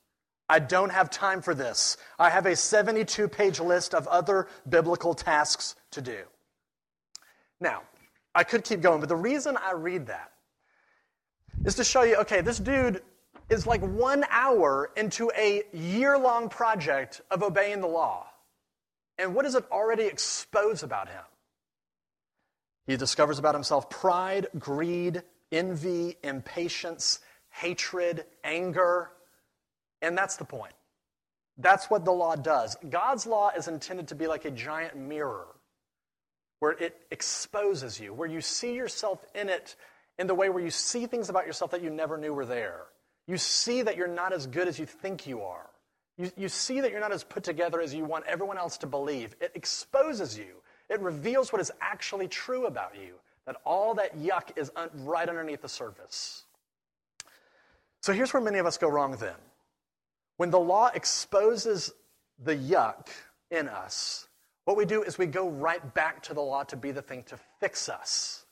I 0.49 0.59
don't 0.59 0.90
have 0.90 1.11
time 1.11 1.43
for 1.43 1.55
this. 1.55 1.97
I 2.19 2.31
have 2.31 2.47
a 2.47 2.57
72 2.57 3.28
page 3.28 3.61
list 3.61 3.95
of 3.95 4.07
other 4.09 4.49
biblical 4.69 5.14
tasks 5.14 5.76
to 5.93 6.00
do. 6.00 6.19
Now, 7.61 7.82
I 8.34 8.45
could 8.45 8.65
keep 8.65 8.80
going, 8.80 9.00
but 9.00 9.08
the 9.08 9.17
reason 9.17 9.56
I 9.56 9.73
read 9.73 10.06
that 10.06 10.32
is 11.65 11.75
to 11.76 11.84
show 11.84 12.02
you 12.02 12.17
okay, 12.17 12.41
this 12.41 12.58
dude 12.58 13.02
is 13.50 13.67
like 13.67 13.80
one 13.80 14.25
hour 14.30 14.91
into 14.97 15.30
a 15.37 15.63
year 15.73 16.19
long 16.19 16.49
project 16.49 17.21
of 17.30 17.43
obeying 17.43 17.80
the 17.80 17.89
law. 17.89 18.27
And 19.19 19.35
what 19.35 19.45
does 19.45 19.54
it 19.54 19.65
already 19.71 20.04
expose 20.04 20.83
about 20.83 21.09
him? 21.09 21.23
He 22.87 22.97
discovers 22.97 23.39
about 23.39 23.54
himself 23.54 23.91
pride, 23.91 24.47
greed, 24.59 25.23
envy, 25.52 26.17
impatience, 26.23 27.21
hatred, 27.50 28.25
anger. 28.45 29.11
And 30.00 30.17
that's 30.17 30.37
the 30.37 30.45
point. 30.45 30.73
That's 31.59 31.91
what 31.91 32.04
the 32.04 32.13
law 32.13 32.37
does. 32.37 32.76
God's 32.89 33.26
law 33.26 33.50
is 33.57 33.69
intended 33.69 34.09
to 34.09 34.15
be 34.15 34.26
like 34.26 34.45
a 34.45 34.50
giant 34.50 34.97
mirror 34.97 35.47
where 36.61 36.73
it 36.73 36.97
exposes 37.11 38.00
you, 38.00 38.15
where 38.15 38.28
you 38.28 38.41
see 38.41 38.75
yourself 38.75 39.25
in 39.35 39.49
it 39.49 39.76
in 40.19 40.26
the 40.26 40.35
way 40.35 40.49
where 40.49 40.63
you 40.63 40.71
see 40.71 41.07
things 41.07 41.28
about 41.28 41.47
yourself 41.47 41.71
that 41.73 41.83
you 41.83 41.91
never 41.91 42.17
knew 42.17 42.33
were 42.33 42.47
there. 42.47 42.87
You 43.26 43.37
see 43.37 43.83
that 43.83 43.97
you're 43.97 44.09
not 44.09 44.33
as 44.33 44.47
good 44.47 44.67
as 44.67 44.78
you 44.78 44.87
think 44.87 45.26
you 45.26 45.43
are. 45.43 45.69
You, 46.19 46.33
you 46.37 46.49
see 46.49 46.81
that 46.81 46.91
you're 46.91 47.00
not 47.00 47.13
as 47.13 47.25
put 47.25 47.45
together 47.45 47.81
as 47.81 47.95
you 47.95 48.04
want 48.04 48.26
everyone 48.26 48.59
else 48.59 48.76
to 48.78 48.87
believe. 48.87 49.37
It 49.41 49.52
exposes 49.54 50.37
you. 50.37 50.63
It 50.91 51.00
reveals 51.00 51.52
what 51.52 51.61
is 51.61 51.71
actually 51.81 52.28
true 52.28 52.67
about 52.67 52.95
you, 52.97 53.15
that 53.47 53.57
all 53.65 53.95
that 53.95 54.19
yuck 54.19 54.57
is 54.57 54.71
un- 54.75 54.91
right 54.95 55.28
underneath 55.28 55.63
the 55.63 55.69
surface. 55.69 56.45
So 58.00 58.13
here's 58.13 58.33
where 58.33 58.43
many 58.43 58.59
of 58.59 58.67
us 58.67 58.78
go 58.78 58.89
wrong 58.89 59.17
then. 59.21 59.35
When 60.39 60.50
the 60.50 60.61
law 60.61 60.91
exposes 60.93 61.93
the 62.43 62.57
yuck 62.57 63.09
in 63.50 63.69
us, 63.69 64.26
what 64.65 64.76
we 64.76 64.85
do 64.85 65.02
is 65.02 65.19
we 65.19 65.26
go 65.26 65.49
right 65.49 65.95
back 65.95 66.23
to 66.25 66.35
the 66.35 66.41
law 66.41 66.63
to 66.65 66.76
be 66.76 66.91
the 66.91 67.02
thing 67.02 67.23
to 67.25 67.39
fix 67.61 67.89
us. 67.89 68.45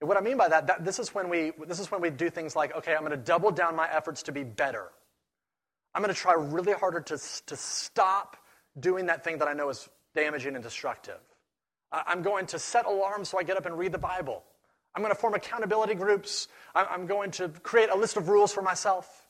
And 0.00 0.08
what 0.08 0.16
I 0.16 0.20
mean 0.20 0.36
by 0.36 0.48
that, 0.48 0.66
that 0.66 0.84
this, 0.84 0.98
is 0.98 1.14
when 1.14 1.28
we, 1.28 1.52
this 1.66 1.80
is 1.80 1.90
when 1.90 2.00
we 2.00 2.10
do 2.10 2.30
things 2.30 2.54
like, 2.54 2.74
okay, 2.76 2.94
I'm 2.94 3.00
going 3.00 3.10
to 3.12 3.16
double 3.16 3.50
down 3.50 3.74
my 3.74 3.88
efforts 3.90 4.22
to 4.24 4.32
be 4.32 4.44
better. 4.44 4.90
I'm 5.94 6.02
going 6.02 6.14
to 6.14 6.20
try 6.20 6.34
really 6.34 6.72
harder 6.72 7.00
to, 7.00 7.18
to 7.46 7.56
stop 7.56 8.36
doing 8.78 9.06
that 9.06 9.22
thing 9.22 9.38
that 9.38 9.48
I 9.48 9.52
know 9.52 9.68
is 9.68 9.88
damaging 10.14 10.54
and 10.54 10.62
destructive. 10.62 11.20
I'm 11.92 12.22
going 12.22 12.46
to 12.46 12.58
set 12.58 12.86
alarms 12.86 13.28
so 13.28 13.38
I 13.38 13.44
get 13.44 13.56
up 13.56 13.66
and 13.66 13.78
read 13.78 13.92
the 13.92 13.98
Bible. 13.98 14.42
I'm 14.94 15.02
going 15.02 15.14
to 15.14 15.20
form 15.20 15.34
accountability 15.34 15.94
groups. 15.94 16.48
I'm 16.74 17.06
going 17.06 17.30
to 17.32 17.48
create 17.48 17.90
a 17.90 17.96
list 17.96 18.16
of 18.16 18.28
rules 18.28 18.52
for 18.52 18.62
myself. 18.62 19.26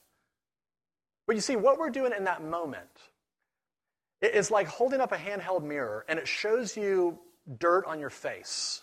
But 1.27 1.35
you 1.35 1.41
see, 1.41 1.55
what 1.55 1.77
we're 1.77 1.89
doing 1.89 2.11
in 2.15 2.25
that 2.25 2.43
moment 2.43 2.89
is 4.21 4.49
like 4.49 4.67
holding 4.67 5.01
up 5.01 5.11
a 5.11 5.17
handheld 5.17 5.63
mirror 5.63 6.05
and 6.07 6.17
it 6.17 6.27
shows 6.27 6.77
you 6.77 7.19
dirt 7.59 7.85
on 7.85 7.99
your 7.99 8.09
face. 8.09 8.81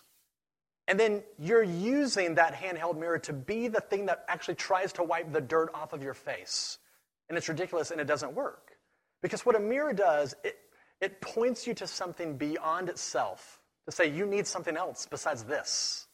And 0.88 0.98
then 0.98 1.22
you're 1.38 1.62
using 1.62 2.34
that 2.34 2.54
handheld 2.54 2.98
mirror 2.98 3.18
to 3.20 3.32
be 3.32 3.68
the 3.68 3.80
thing 3.80 4.06
that 4.06 4.24
actually 4.28 4.56
tries 4.56 4.92
to 4.94 5.04
wipe 5.04 5.32
the 5.32 5.40
dirt 5.40 5.70
off 5.74 5.92
of 5.92 6.02
your 6.02 6.14
face. 6.14 6.78
And 7.28 7.38
it's 7.38 7.48
ridiculous 7.48 7.90
and 7.90 8.00
it 8.00 8.06
doesn't 8.06 8.34
work. 8.34 8.72
Because 9.22 9.46
what 9.46 9.56
a 9.56 9.60
mirror 9.60 9.92
does, 9.92 10.34
it, 10.44 10.56
it 11.00 11.20
points 11.20 11.66
you 11.66 11.74
to 11.74 11.86
something 11.86 12.36
beyond 12.36 12.88
itself 12.88 13.60
to 13.86 13.92
say 13.92 14.10
you 14.10 14.26
need 14.26 14.46
something 14.46 14.76
else 14.76 15.06
besides 15.10 15.44
this. 15.44 16.06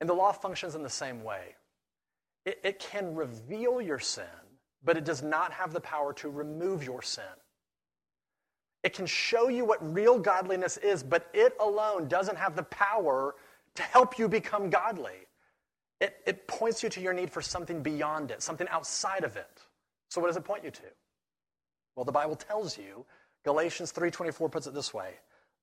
And 0.00 0.08
the 0.08 0.14
law 0.14 0.32
functions 0.32 0.74
in 0.74 0.82
the 0.82 0.90
same 0.90 1.22
way. 1.22 1.54
It, 2.44 2.58
it, 2.64 2.78
can 2.80 3.14
reveal 3.14 3.80
your 3.80 4.00
sin, 4.00 4.24
but 4.82 4.96
it 4.96 5.04
does 5.04 5.22
not 5.22 5.52
have 5.52 5.72
the 5.72 5.80
power 5.80 6.12
to 6.14 6.28
remove 6.28 6.82
your 6.82 7.02
sin. 7.02 7.24
It 8.82 8.94
can 8.94 9.06
show 9.06 9.48
you 9.48 9.64
what 9.64 9.94
real 9.94 10.18
godliness 10.18 10.76
is, 10.76 11.04
but 11.04 11.28
it 11.32 11.54
alone 11.60 12.08
doesn't 12.08 12.36
have 12.36 12.56
the 12.56 12.64
power 12.64 13.36
to 13.76 13.82
help 13.82 14.18
you 14.18 14.28
become 14.28 14.70
godly. 14.70 15.28
It, 16.02 16.16
it 16.26 16.48
points 16.48 16.82
you 16.82 16.88
to 16.88 17.00
your 17.00 17.12
need 17.12 17.30
for 17.30 17.40
something 17.40 17.80
beyond 17.80 18.32
it, 18.32 18.42
something 18.42 18.66
outside 18.68 19.22
of 19.22 19.36
it. 19.36 19.62
So 20.10 20.20
what 20.20 20.26
does 20.26 20.36
it 20.36 20.44
point 20.44 20.64
you 20.64 20.72
to? 20.72 20.82
Well, 21.94 22.04
the 22.04 22.10
Bible 22.10 22.34
tells 22.34 22.76
you, 22.76 23.06
Galatians 23.44 23.92
3:24 23.92 24.50
puts 24.50 24.66
it 24.66 24.74
this 24.74 24.92
way. 24.92 25.14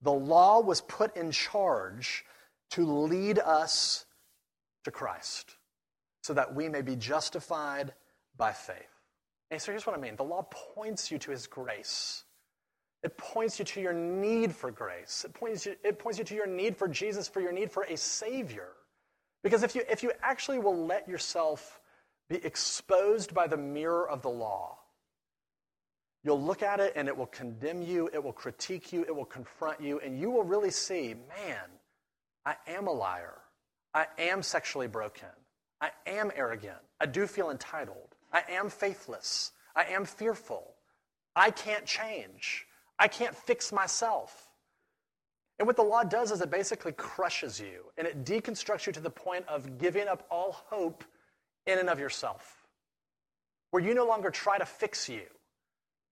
The 0.02 0.14
law 0.14 0.62
was 0.62 0.80
put 0.80 1.18
in 1.18 1.32
charge 1.32 2.24
to 2.72 2.86
lead 2.86 3.38
us 3.38 4.06
to 4.86 4.92
Christ 4.92 5.58
so 6.24 6.34
that 6.34 6.56
we 6.56 6.70
may 6.70 6.84
be 6.84 6.96
justified 6.96 7.94
by 8.38 8.54
faith. 8.54 8.78
And 9.52 9.62
so 9.62 9.74
here's 9.74 9.86
what 9.86 9.98
I 9.98 10.00
mean 10.00 10.16
the 10.16 10.24
law 10.24 10.44
points 10.74 11.12
you 11.12 11.18
to 11.20 11.32
his 11.32 11.48
grace. 11.48 12.24
It 13.04 13.18
points 13.18 13.60
you 13.60 13.66
to 13.66 13.82
your 13.82 13.94
need 13.94 14.56
for 14.56 14.72
grace. 14.72 15.26
It 15.26 15.34
points 15.34 15.66
you, 15.66 15.76
it 15.84 16.00
points 16.00 16.18
you 16.18 16.24
to 16.24 16.36
your 16.36 16.48
need 16.48 16.78
for 16.78 16.88
Jesus, 16.88 17.28
for 17.28 17.42
your 17.42 17.52
need 17.52 17.72
for 17.72 17.84
a 17.84 17.98
Savior. 17.98 18.70
Because 19.44 19.64
if 19.64 19.76
you, 19.76 19.84
if 19.90 20.04
you 20.04 20.12
actually 20.22 20.60
will 20.60 20.86
let 20.86 21.08
yourself 21.08 21.80
be 22.30 22.44
exposed 22.46 23.34
by 23.34 23.48
the 23.48 23.58
mirror 23.58 24.08
of 24.08 24.22
the 24.22 24.30
law, 24.30 24.80
You'll 26.24 26.42
look 26.42 26.64
at 26.64 26.80
it 26.80 26.94
and 26.96 27.08
it 27.08 27.16
will 27.16 27.28
condemn 27.28 27.82
you, 27.82 28.10
it 28.12 28.24
will 28.24 28.34
critique 28.34 28.92
you, 28.92 29.04
it 29.04 29.16
will 29.16 29.26
confront 29.26 29.80
you, 29.80 30.00
and 30.00 30.20
you 30.20 30.30
will 30.30 30.44
really 30.44 30.72
see, 30.72 31.14
man, 31.14 31.66
I 32.46 32.56
am 32.68 32.88
a 32.88 32.92
liar. 32.92 33.38
I 33.94 34.08
am 34.18 34.44
sexually 34.44 34.88
broken. 34.88 35.30
I 35.82 35.92
am 36.06 36.32
arrogant. 36.36 36.78
I 37.00 37.06
do 37.06 37.26
feel 37.26 37.50
entitled. 37.50 38.16
I 38.34 38.44
am 38.50 38.70
faithless. 38.70 39.52
I 39.76 39.86
am 39.86 40.06
fearful. 40.06 40.76
I 41.36 41.52
can't 41.52 41.86
change. 41.86 42.66
I 43.00 43.08
can't 43.08 43.36
fix 43.36 43.72
myself. 43.72 44.49
And 45.60 45.68
what 45.68 45.76
the 45.76 45.84
law 45.84 46.04
does 46.04 46.32
is 46.32 46.42
it 46.42 46.50
basically 46.50 46.94
crushes 46.94 47.60
you 47.60 47.84
and 47.98 48.08
it 48.08 48.24
deconstructs 48.24 48.88
you 48.88 48.94
to 48.94 49.02
the 49.02 49.10
point 49.10 49.46
of 49.48 49.78
giving 49.78 50.08
up 50.08 50.26
all 50.32 50.54
hope 50.70 51.04
in 51.68 51.78
and 51.78 51.90
of 51.90 52.00
yourself, 52.00 52.66
where 53.72 53.84
you 53.84 53.94
no 53.94 54.06
longer 54.06 54.32
try 54.32 54.58
to 54.58 54.66
fix 54.66 55.10
you. 55.10 55.24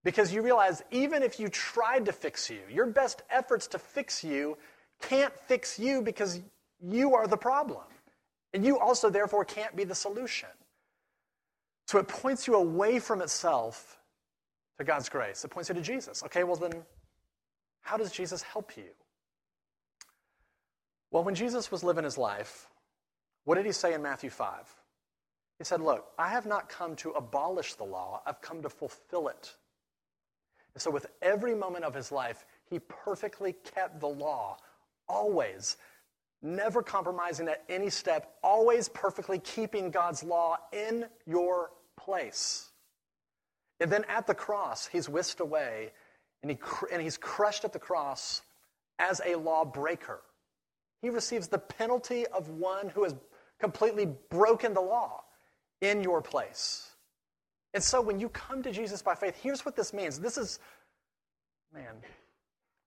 Because 0.04 0.34
you 0.34 0.42
realize 0.42 0.84
even 0.92 1.24
if 1.24 1.40
you 1.40 1.48
tried 1.48 2.06
to 2.06 2.14
fix 2.14 2.50
you, 2.50 2.60
your 2.70 2.86
best 2.86 3.24
efforts 3.30 3.68
to 3.68 3.80
fix 3.80 4.24
you 4.24 4.58
can't 5.02 5.34
fix 5.48 5.78
you 5.80 6.02
because 6.02 6.42
you 6.82 7.16
are 7.16 7.28
the 7.28 7.38
problem. 7.38 7.84
And 8.54 8.66
you 8.66 8.80
also, 8.80 9.10
therefore, 9.10 9.46
can't 9.46 9.76
be 9.76 9.84
the 9.84 9.96
solution. 9.96 10.50
So 11.88 12.00
it 12.00 12.08
points 12.08 12.48
you 12.48 12.56
away 12.56 13.00
from 13.00 13.22
itself 13.22 14.00
to 14.78 14.84
God's 14.84 15.10
grace. 15.10 15.44
It 15.44 15.50
points 15.50 15.70
you 15.70 15.76
to 15.76 15.82
Jesus. 15.82 16.24
Okay, 16.24 16.44
well, 16.44 16.56
then, 16.56 16.74
how 17.82 17.98
does 17.98 18.12
Jesus 18.12 18.42
help 18.42 18.76
you? 18.78 18.90
Well, 21.12 21.24
when 21.24 21.36
Jesus 21.36 21.72
was 21.72 21.84
living 21.84 22.04
his 22.04 22.18
life, 22.18 22.68
what 23.46 23.56
did 23.56 23.66
he 23.66 23.72
say 23.72 23.94
in 23.94 24.02
Matthew 24.02 24.30
5? 24.30 24.52
He 25.58 25.64
said, 25.64 25.82
Look, 25.82 26.08
I 26.18 26.30
have 26.30 26.46
not 26.46 26.70
come 26.70 26.96
to 26.98 27.12
abolish 27.12 27.76
the 27.76 27.84
law, 27.84 28.22
I've 28.26 28.42
come 28.42 28.62
to 28.62 28.70
fulfill 28.70 29.28
it. 29.30 29.54
And 30.74 30.82
so, 30.82 30.92
with 30.92 31.08
every 31.22 31.56
moment 31.56 31.86
of 31.86 31.94
his 31.94 32.12
life, 32.12 32.46
he 32.70 32.80
perfectly 32.80 33.54
kept 33.74 34.00
the 34.00 34.08
law, 34.08 34.58
always, 35.08 35.78
never 36.42 36.84
compromising 36.84 37.48
at 37.48 37.64
any 37.70 37.90
step, 37.90 38.36
always 38.44 38.90
perfectly 38.90 39.40
keeping 39.40 39.90
God's 39.90 40.24
law 40.24 40.58
in 40.72 41.06
your 41.26 41.72
place. 41.96 42.70
And 43.80 43.92
then 43.92 44.06
at 44.08 44.28
the 44.28 44.36
cross, 44.36 44.88
he's 44.88 45.10
whisked 45.10 45.40
away 45.40 45.92
and, 46.42 46.52
he, 46.52 46.58
and 46.92 47.02
he's 47.02 47.18
crushed 47.18 47.64
at 47.64 47.74
the 47.74 47.80
cross 47.80 48.42
as 49.00 49.22
a 49.26 49.36
lawbreaker. 49.36 50.20
He 51.02 51.10
receives 51.10 51.48
the 51.48 51.60
penalty 51.60 52.26
of 52.28 52.50
one 52.50 52.90
who 52.90 53.04
has 53.04 53.16
completely 53.60 54.08
broken 54.30 54.74
the 54.74 54.82
law 54.82 55.24
in 55.82 56.02
your 56.02 56.22
place. 56.22 56.92
And 57.74 57.84
so 57.84 58.02
when 58.02 58.20
you 58.20 58.30
come 58.30 58.64
to 58.64 58.72
Jesus 58.72 59.02
by 59.02 59.16
faith, 59.16 59.36
here's 59.42 59.66
what 59.66 59.76
this 59.76 59.94
means. 59.94 60.20
This 60.20 60.38
is, 60.38 60.60
man, 61.74 61.96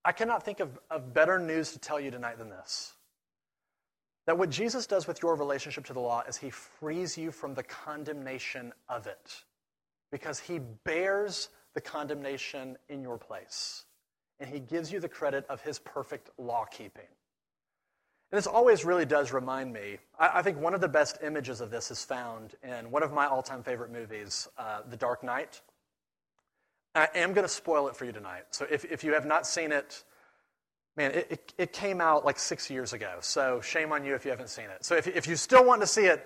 I 0.04 0.12
cannot 0.12 0.44
think 0.44 0.60
of, 0.60 0.78
of 0.90 1.12
better 1.12 1.38
news 1.38 1.72
to 1.72 1.78
tell 1.78 2.00
you 2.00 2.10
tonight 2.10 2.38
than 2.38 2.50
this. 2.50 2.94
That 4.26 4.38
what 4.38 4.50
Jesus 4.50 4.86
does 4.86 5.06
with 5.06 5.22
your 5.22 5.34
relationship 5.34 5.84
to 5.86 5.92
the 5.92 6.00
law 6.00 6.22
is 6.28 6.36
he 6.36 6.50
frees 6.50 7.16
you 7.16 7.30
from 7.30 7.54
the 7.54 7.62
condemnation 7.62 8.72
of 8.88 9.06
it 9.06 9.44
because 10.10 10.38
he 10.38 10.58
bears 10.84 11.48
the 11.74 11.80
condemnation 11.80 12.76
in 12.88 13.02
your 13.02 13.18
place. 13.18 13.84
And 14.38 14.48
he 14.48 14.60
gives 14.60 14.90
you 14.90 15.00
the 15.00 15.08
credit 15.08 15.46
of 15.48 15.60
his 15.62 15.78
perfect 15.78 16.30
law 16.38 16.64
keeping. 16.64 17.06
And 18.30 18.38
this 18.38 18.46
always 18.46 18.84
really 18.84 19.04
does 19.04 19.32
remind 19.32 19.72
me. 19.72 19.98
I, 20.18 20.38
I, 20.38 20.42
think 20.42 20.58
one 20.58 20.74
of 20.74 20.80
the 20.80 20.88
best 20.88 21.18
images 21.22 21.60
of 21.60 21.70
this 21.70 21.90
is 21.90 22.04
found 22.04 22.54
in 22.62 22.90
one 22.90 23.02
of 23.02 23.12
my 23.12 23.26
all 23.26 23.42
time 23.42 23.62
favorite 23.62 23.90
movies, 23.90 24.48
uh, 24.56 24.82
The 24.88 24.96
Dark 24.96 25.24
Knight. 25.24 25.60
I 26.94 27.08
am 27.14 27.32
going 27.32 27.44
to 27.44 27.52
spoil 27.52 27.88
it 27.88 27.96
for 27.96 28.04
you 28.04 28.12
tonight. 28.12 28.44
So 28.50 28.66
if, 28.70 28.84
if 28.84 29.04
you 29.04 29.14
have 29.14 29.26
not 29.26 29.46
seen 29.46 29.72
it, 29.72 30.04
man, 30.96 31.12
it, 31.12 31.26
it, 31.30 31.54
it, 31.58 31.72
came 31.72 32.00
out 32.00 32.24
like 32.24 32.38
six 32.38 32.68
years 32.68 32.92
ago. 32.92 33.18
So 33.20 33.60
shame 33.60 33.92
on 33.92 34.04
you 34.04 34.14
if 34.14 34.24
you 34.24 34.30
haven't 34.30 34.48
seen 34.48 34.66
it. 34.66 34.84
So 34.84 34.96
if, 34.96 35.06
if 35.06 35.26
you 35.26 35.36
still 35.36 35.64
want 35.64 35.80
to 35.82 35.86
see 35.86 36.06
it, 36.06 36.24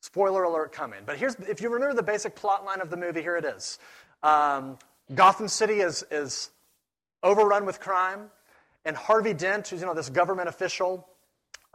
spoiler 0.00 0.42
alert 0.42 0.72
coming. 0.72 1.00
But 1.06 1.16
here's, 1.16 1.34
if 1.36 1.60
you 1.60 1.70
remember 1.70 1.94
the 1.94 2.02
basic 2.02 2.34
plot 2.34 2.64
line 2.64 2.80
of 2.80 2.90
the 2.90 2.96
movie, 2.96 3.22
here 3.22 3.36
it 3.36 3.44
is 3.44 3.78
um, 4.22 4.78
Gotham 5.14 5.48
City 5.48 5.80
is, 5.80 6.04
is 6.10 6.50
overrun 7.22 7.64
with 7.64 7.80
crime, 7.80 8.30
and 8.84 8.96
Harvey 8.96 9.34
Dent, 9.34 9.68
who's 9.68 9.80
you 9.80 9.86
know, 9.86 9.94
this 9.94 10.08
government 10.08 10.48
official, 10.48 11.08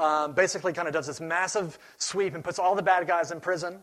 um, 0.02 0.34
basically 0.34 0.74
kind 0.74 0.88
of 0.88 0.94
does 0.94 1.06
this 1.06 1.22
massive 1.22 1.78
sweep 1.98 2.34
and 2.34 2.44
puts 2.44 2.58
all 2.58 2.74
the 2.76 2.82
bad 2.82 3.08
guys 3.08 3.32
in 3.32 3.40
prison. 3.40 3.80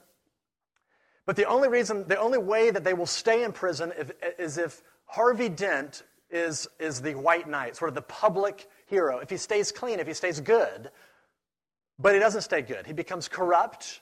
But 1.27 1.37
the 1.37 1.45
only 1.45 1.69
reason, 1.69 2.09
the 2.09 2.19
only 2.19 2.39
way 2.39 2.71
that 2.71 2.83
they 2.83 2.95
will 2.95 3.07
stay 3.07 3.45
in 3.45 3.53
prison 3.53 3.93
if, 3.97 4.11
is 4.39 4.59
if 4.59 4.83
Harvey 5.07 5.49
Dent 5.49 6.03
is, 6.29 6.67
is 6.81 7.01
the 7.01 7.15
white 7.15 7.49
knight, 7.49 7.77
sort 7.77 7.91
of 7.91 7.95
the 7.95 8.03
public 8.03 8.69
hero. 8.87 9.19
If 9.19 9.31
he 9.31 9.37
stays 9.37 9.71
clean, 9.71 10.01
if 10.01 10.07
he 10.09 10.15
stays 10.15 10.41
good, 10.41 10.91
but 12.01 12.15
he 12.15 12.19
doesn't 12.19 12.43
stay 12.43 12.63
good. 12.63 12.87
He 12.87 12.93
becomes 12.93 13.29
corrupt 13.29 14.01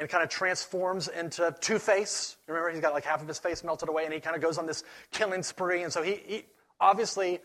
and 0.00 0.08
kind 0.08 0.24
of 0.24 0.30
transforms 0.30 1.06
into 1.06 1.54
Two 1.60 1.78
Face. 1.78 2.36
Remember, 2.48 2.70
he's 2.70 2.80
got 2.80 2.92
like 2.92 3.04
half 3.04 3.22
of 3.22 3.28
his 3.28 3.38
face 3.38 3.62
melted 3.62 3.88
away, 3.88 4.04
and 4.04 4.12
he 4.12 4.18
kind 4.18 4.34
of 4.34 4.42
goes 4.42 4.58
on 4.58 4.66
this 4.66 4.82
killing 5.12 5.44
spree. 5.44 5.84
And 5.84 5.92
so 5.92 6.02
he, 6.02 6.20
he 6.26 6.44
obviously 6.80 7.38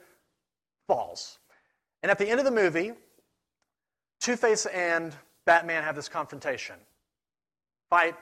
falls. 0.88 1.38
And 2.02 2.12
at 2.12 2.18
the 2.18 2.28
end 2.28 2.40
of 2.40 2.46
the 2.46 2.52
movie, 2.52 2.94
Two 4.28 4.36
Face 4.36 4.66
and 4.66 5.16
Batman 5.46 5.84
have 5.84 5.96
this 5.96 6.10
confrontation. 6.10 6.76
Fight. 7.90 8.14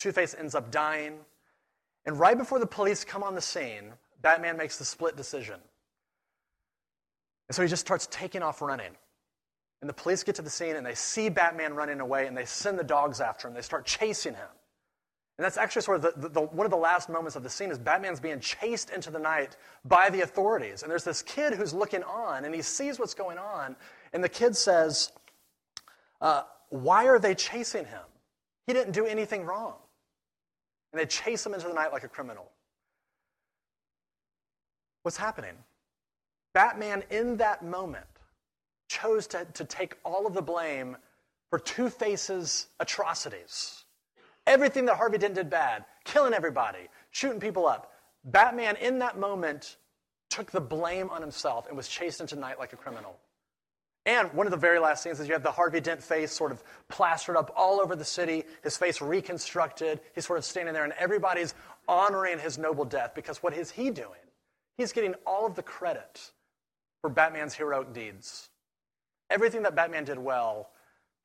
Two 0.00 0.10
Face 0.10 0.34
ends 0.36 0.56
up 0.56 0.72
dying. 0.72 1.20
And 2.04 2.18
right 2.18 2.36
before 2.36 2.58
the 2.58 2.66
police 2.66 3.04
come 3.04 3.22
on 3.22 3.36
the 3.36 3.40
scene, 3.40 3.92
Batman 4.22 4.56
makes 4.56 4.76
the 4.76 4.84
split 4.84 5.16
decision. 5.16 5.60
And 7.48 7.54
so 7.54 7.62
he 7.62 7.68
just 7.68 7.86
starts 7.86 8.08
taking 8.10 8.42
off 8.42 8.60
running. 8.60 8.90
And 9.80 9.88
the 9.88 9.94
police 9.94 10.24
get 10.24 10.34
to 10.34 10.42
the 10.42 10.50
scene 10.50 10.74
and 10.74 10.84
they 10.84 10.96
see 10.96 11.28
Batman 11.28 11.74
running 11.74 12.00
away 12.00 12.26
and 12.26 12.36
they 12.36 12.44
send 12.44 12.76
the 12.76 12.82
dogs 12.82 13.20
after 13.20 13.46
him. 13.46 13.54
They 13.54 13.62
start 13.62 13.86
chasing 13.86 14.34
him. 14.34 14.48
And 15.38 15.44
that's 15.44 15.58
actually 15.58 15.82
sort 15.82 16.04
of 16.04 16.20
the, 16.20 16.28
the, 16.28 16.40
one 16.40 16.66
of 16.66 16.72
the 16.72 16.76
last 16.76 17.08
moments 17.08 17.36
of 17.36 17.44
the 17.44 17.50
scene 17.50 17.70
is 17.70 17.78
Batman's 17.78 18.18
being 18.18 18.40
chased 18.40 18.90
into 18.90 19.12
the 19.12 19.20
night 19.20 19.56
by 19.84 20.10
the 20.10 20.22
authorities. 20.22 20.82
And 20.82 20.90
there's 20.90 21.04
this 21.04 21.22
kid 21.22 21.54
who's 21.54 21.72
looking 21.72 22.02
on 22.02 22.44
and 22.44 22.52
he 22.52 22.62
sees 22.62 22.98
what's 22.98 23.14
going 23.14 23.38
on. 23.38 23.76
And 24.12 24.22
the 24.22 24.28
kid 24.28 24.56
says, 24.56 25.12
uh, 26.20 26.42
Why 26.68 27.06
are 27.06 27.18
they 27.18 27.34
chasing 27.34 27.84
him? 27.84 28.02
He 28.66 28.72
didn't 28.72 28.92
do 28.92 29.06
anything 29.06 29.44
wrong. 29.44 29.74
And 30.92 31.00
they 31.00 31.06
chase 31.06 31.44
him 31.44 31.54
into 31.54 31.68
the 31.68 31.74
night 31.74 31.92
like 31.92 32.04
a 32.04 32.08
criminal. 32.08 32.50
What's 35.02 35.16
happening? 35.16 35.54
Batman, 36.52 37.04
in 37.10 37.36
that 37.38 37.64
moment, 37.64 38.06
chose 38.88 39.26
to, 39.28 39.46
to 39.54 39.64
take 39.64 39.96
all 40.04 40.26
of 40.26 40.34
the 40.34 40.42
blame 40.42 40.96
for 41.48 41.58
Two 41.58 41.88
Face's 41.88 42.66
atrocities. 42.80 43.84
Everything 44.46 44.84
that 44.86 44.96
Harvey 44.96 45.18
Dent 45.18 45.34
did 45.34 45.48
bad, 45.48 45.84
killing 46.04 46.32
everybody, 46.32 46.88
shooting 47.10 47.40
people 47.40 47.66
up. 47.66 47.92
Batman, 48.24 48.76
in 48.76 48.98
that 48.98 49.18
moment, 49.18 49.76
took 50.28 50.50
the 50.50 50.60
blame 50.60 51.08
on 51.10 51.20
himself 51.20 51.66
and 51.68 51.76
was 51.76 51.88
chased 51.88 52.20
into 52.20 52.36
night 52.36 52.58
like 52.58 52.72
a 52.72 52.76
criminal. 52.76 53.16
And 54.10 54.32
one 54.32 54.44
of 54.44 54.50
the 54.50 54.56
very 54.56 54.80
last 54.80 55.04
scenes 55.04 55.20
is 55.20 55.28
you 55.28 55.34
have 55.34 55.44
the 55.44 55.52
Harvey 55.52 55.80
Dent 55.80 56.02
face 56.02 56.32
sort 56.32 56.50
of 56.50 56.64
plastered 56.88 57.36
up 57.36 57.52
all 57.56 57.80
over 57.80 57.94
the 57.94 58.04
city, 58.04 58.42
his 58.64 58.76
face 58.76 59.00
reconstructed. 59.00 60.00
He's 60.16 60.26
sort 60.26 60.40
of 60.40 60.44
standing 60.44 60.74
there, 60.74 60.82
and 60.82 60.92
everybody's 60.98 61.54
honoring 61.86 62.40
his 62.40 62.58
noble 62.58 62.84
death 62.84 63.12
because 63.14 63.40
what 63.40 63.54
is 63.54 63.70
he 63.70 63.88
doing? 63.88 64.18
He's 64.76 64.92
getting 64.92 65.14
all 65.24 65.46
of 65.46 65.54
the 65.54 65.62
credit 65.62 66.32
for 67.02 67.08
Batman's 67.08 67.54
heroic 67.54 67.92
deeds. 67.92 68.48
Everything 69.30 69.62
that 69.62 69.76
Batman 69.76 70.02
did 70.02 70.18
well, 70.18 70.70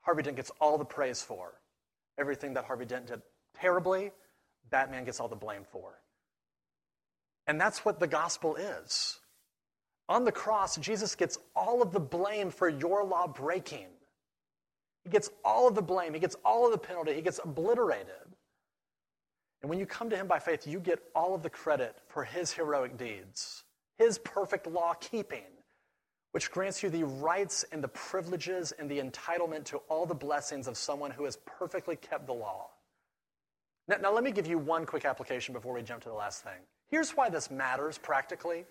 Harvey 0.01 0.21
Dent 0.21 0.35
gets 0.35 0.51
all 0.61 0.77
the 0.77 0.85
praise 0.85 1.23
for. 1.23 1.53
Everything 2.19 2.53
that 2.53 2.65
Harvey 2.65 2.85
Dent 2.85 3.07
did 3.07 3.23
terribly, 3.59 4.11
Batman 4.69 5.05
gets 5.05 5.19
all 5.19 5.27
the 5.27 5.35
blame 5.35 5.63
for. 5.71 5.95
And 7.47 7.59
that's 7.59 7.83
what 7.83 7.99
the 7.99 8.05
gospel 8.05 8.55
is. 8.57 9.17
On 10.07 10.23
the 10.23 10.31
cross, 10.31 10.77
Jesus 10.77 11.15
gets 11.15 11.37
all 11.55 11.81
of 11.81 11.91
the 11.91 11.99
blame 11.99 12.51
for 12.51 12.69
your 12.69 13.03
law 13.03 13.27
breaking. 13.27 13.87
He 15.03 15.09
gets 15.09 15.29
all 15.43 15.67
of 15.67 15.75
the 15.75 15.81
blame, 15.81 16.13
he 16.13 16.19
gets 16.19 16.35
all 16.43 16.65
of 16.65 16.71
the 16.71 16.77
penalty, 16.77 17.13
he 17.13 17.21
gets 17.21 17.39
obliterated. 17.43 18.07
And 19.61 19.69
when 19.69 19.79
you 19.79 19.85
come 19.85 20.09
to 20.09 20.15
him 20.15 20.27
by 20.27 20.39
faith, 20.39 20.67
you 20.67 20.79
get 20.79 20.99
all 21.15 21.33
of 21.33 21.41
the 21.41 21.49
credit 21.49 21.95
for 22.07 22.23
his 22.23 22.51
heroic 22.51 22.97
deeds, 22.97 23.63
his 23.97 24.17
perfect 24.19 24.67
law 24.67 24.93
keeping, 24.93 25.45
which 26.33 26.51
grants 26.51 26.83
you 26.83 26.89
the 26.89 27.03
rights 27.03 27.65
and 27.71 27.83
the 27.83 27.87
privileges 27.87 28.73
and 28.73 28.89
the 28.89 28.99
entitlement 28.99 29.63
to 29.65 29.77
all 29.89 30.05
the 30.05 30.13
blessings 30.13 30.67
of 30.67 30.77
someone 30.77 31.11
who 31.11 31.23
has 31.23 31.37
perfectly 31.45 31.95
kept 31.95 32.27
the 32.27 32.33
law. 32.33 32.67
Now, 33.87 33.97
now 33.97 34.13
let 34.13 34.23
me 34.23 34.31
give 34.31 34.47
you 34.47 34.57
one 34.57 34.85
quick 34.85 35.05
application 35.05 35.53
before 35.53 35.73
we 35.73 35.81
jump 35.81 36.03
to 36.03 36.09
the 36.09 36.15
last 36.15 36.43
thing. 36.43 36.59
Here's 36.89 37.11
why 37.11 37.29
this 37.29 37.49
matters 37.49 37.97
practically. 37.97 38.65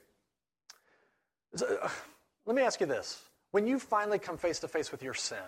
Uh, 1.63 1.89
let 2.47 2.57
me 2.57 2.63
ask 2.63 2.81
you 2.81 2.87
this. 2.87 3.23
When 3.53 3.67
you 3.67 3.79
finally 3.79 4.19
come 4.19 4.37
face 4.37 4.59
to 4.61 4.69
face 4.69 4.91
with 4.91 5.03
your 5.03 5.15
sin, 5.15 5.39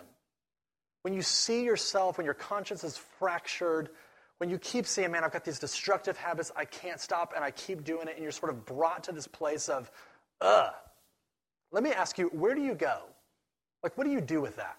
when 1.02 1.14
you 1.14 1.22
see 1.22 1.64
yourself, 1.64 2.18
when 2.18 2.24
your 2.24 2.34
conscience 2.34 2.84
is 2.84 2.96
fractured, 2.96 3.90
when 4.38 4.50
you 4.50 4.58
keep 4.58 4.86
saying, 4.86 5.10
man, 5.10 5.24
I've 5.24 5.32
got 5.32 5.44
these 5.44 5.58
destructive 5.58 6.16
habits, 6.16 6.52
I 6.56 6.64
can't 6.64 7.00
stop, 7.00 7.32
and 7.34 7.44
I 7.44 7.50
keep 7.50 7.84
doing 7.84 8.08
it, 8.08 8.14
and 8.14 8.22
you're 8.22 8.32
sort 8.32 8.50
of 8.52 8.64
brought 8.66 9.04
to 9.04 9.12
this 9.12 9.26
place 9.26 9.68
of, 9.68 9.90
ugh. 10.40 10.72
Let 11.72 11.82
me 11.82 11.90
ask 11.90 12.18
you, 12.18 12.28
where 12.28 12.54
do 12.54 12.62
you 12.62 12.74
go? 12.74 13.00
Like, 13.82 13.96
what 13.96 14.04
do 14.04 14.12
you 14.12 14.20
do 14.20 14.40
with 14.40 14.56
that? 14.56 14.78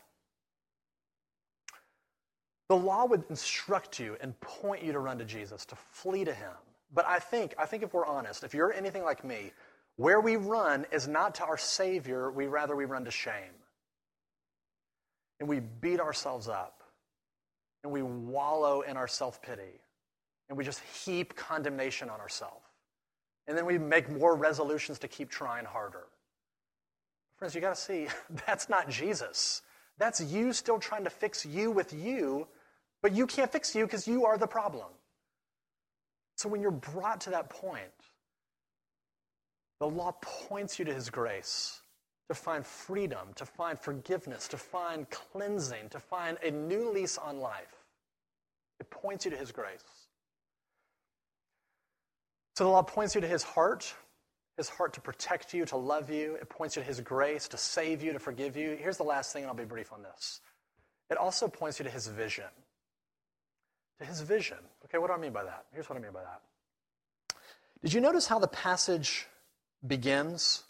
The 2.69 2.75
law 2.75 3.05
would 3.05 3.23
instruct 3.29 3.99
you 3.99 4.17
and 4.19 4.39
point 4.41 4.83
you 4.83 4.91
to 4.91 4.99
run 4.99 5.17
to 5.19 5.25
Jesus, 5.25 5.65
to 5.65 5.75
flee 5.75 6.25
to 6.25 6.33
Him. 6.33 6.51
But 6.93 7.05
I 7.07 7.19
think, 7.19 7.55
I 7.57 7.65
think 7.65 7.83
if 7.83 7.93
we're 7.93 8.05
honest, 8.05 8.43
if 8.43 8.53
you're 8.53 8.73
anything 8.73 9.03
like 9.03 9.23
me, 9.23 9.51
where 9.97 10.21
we 10.21 10.35
run 10.35 10.85
is 10.91 11.07
not 11.07 11.35
to 11.35 11.43
our 11.43 11.57
Savior, 11.57 12.31
we 12.31 12.47
rather 12.47 12.75
we 12.75 12.85
run 12.85 13.05
to 13.05 13.11
shame. 13.11 13.33
And 15.39 15.49
we 15.49 15.59
beat 15.59 15.99
ourselves 15.99 16.47
up. 16.47 16.83
And 17.83 17.91
we 17.91 18.01
wallow 18.01 18.81
in 18.81 18.97
our 18.97 19.07
self 19.07 19.41
pity. 19.41 19.81
And 20.49 20.57
we 20.57 20.63
just 20.63 20.79
heap 21.03 21.35
condemnation 21.35 22.09
on 22.09 22.19
ourselves. 22.19 22.63
And 23.47 23.57
then 23.57 23.65
we 23.65 23.77
make 23.77 24.09
more 24.09 24.35
resolutions 24.35 24.99
to 24.99 25.07
keep 25.07 25.29
trying 25.29 25.65
harder. 25.65 26.05
Friends, 27.37 27.55
you 27.55 27.61
got 27.61 27.75
to 27.75 27.81
see, 27.81 28.07
that's 28.45 28.69
not 28.69 28.89
Jesus. 28.89 29.61
That's 29.97 30.21
you 30.21 30.53
still 30.53 30.79
trying 30.79 31.05
to 31.05 31.09
fix 31.09 31.45
you 31.45 31.71
with 31.71 31.93
you, 31.93 32.47
but 33.01 33.13
you 33.13 33.25
can't 33.25 33.51
fix 33.51 33.73
you 33.73 33.85
because 33.85 34.07
you 34.07 34.25
are 34.25 34.37
the 34.37 34.47
problem. 34.47 34.87
So 36.35 36.49
when 36.49 36.61
you're 36.61 36.71
brought 36.71 37.21
to 37.21 37.31
that 37.31 37.49
point, 37.49 37.89
the 39.79 39.87
law 39.87 40.13
points 40.21 40.79
you 40.79 40.85
to 40.85 40.93
his 40.93 41.09
grace 41.09 41.81
to 42.29 42.35
find 42.35 42.65
freedom, 42.65 43.29
to 43.35 43.45
find 43.45 43.79
forgiveness, 43.79 44.47
to 44.49 44.57
find 44.57 45.09
cleansing, 45.09 45.89
to 45.89 45.99
find 45.99 46.37
a 46.43 46.51
new 46.51 46.91
lease 46.91 47.17
on 47.17 47.39
life. 47.39 47.83
It 48.79 48.89
points 48.89 49.25
you 49.25 49.31
to 49.31 49.37
his 49.37 49.51
grace. 49.51 49.83
So 52.55 52.65
the 52.65 52.69
law 52.69 52.81
points 52.81 53.15
you 53.15 53.21
to 53.21 53.27
his 53.27 53.43
heart, 53.43 53.93
his 54.57 54.67
heart 54.67 54.93
to 54.93 55.01
protect 55.01 55.53
you, 55.53 55.65
to 55.65 55.77
love 55.77 56.09
you. 56.09 56.35
It 56.35 56.49
points 56.49 56.75
you 56.75 56.81
to 56.81 56.87
his 56.87 56.99
grace, 56.99 57.47
to 57.49 57.57
save 57.57 58.03
you, 58.03 58.13
to 58.13 58.19
forgive 58.19 58.57
you. 58.57 58.75
Here's 58.79 58.97
the 58.97 59.03
last 59.03 59.31
thing, 59.31 59.43
and 59.43 59.49
I'll 59.49 59.55
be 59.55 59.63
brief 59.63 59.93
on 59.93 60.01
this. 60.01 60.41
It 61.09 61.17
also 61.17 61.47
points 61.47 61.79
you 61.79 61.85
to 61.85 61.91
his 61.91 62.07
vision. 62.07 62.45
To 63.99 64.05
his 64.05 64.21
vision. 64.21 64.57
Okay, 64.85 64.97
what 64.97 65.07
do 65.07 65.13
I 65.13 65.17
mean 65.17 65.31
by 65.31 65.43
that? 65.43 65.65
Here's 65.71 65.87
what 65.89 65.97
I 65.97 66.01
mean 66.01 66.11
by 66.11 66.21
that. 66.21 66.41
Did 67.83 67.93
you 67.93 68.01
notice 68.01 68.27
how 68.27 68.39
the 68.39 68.47
passage 68.47 69.27
begins? 69.85 70.63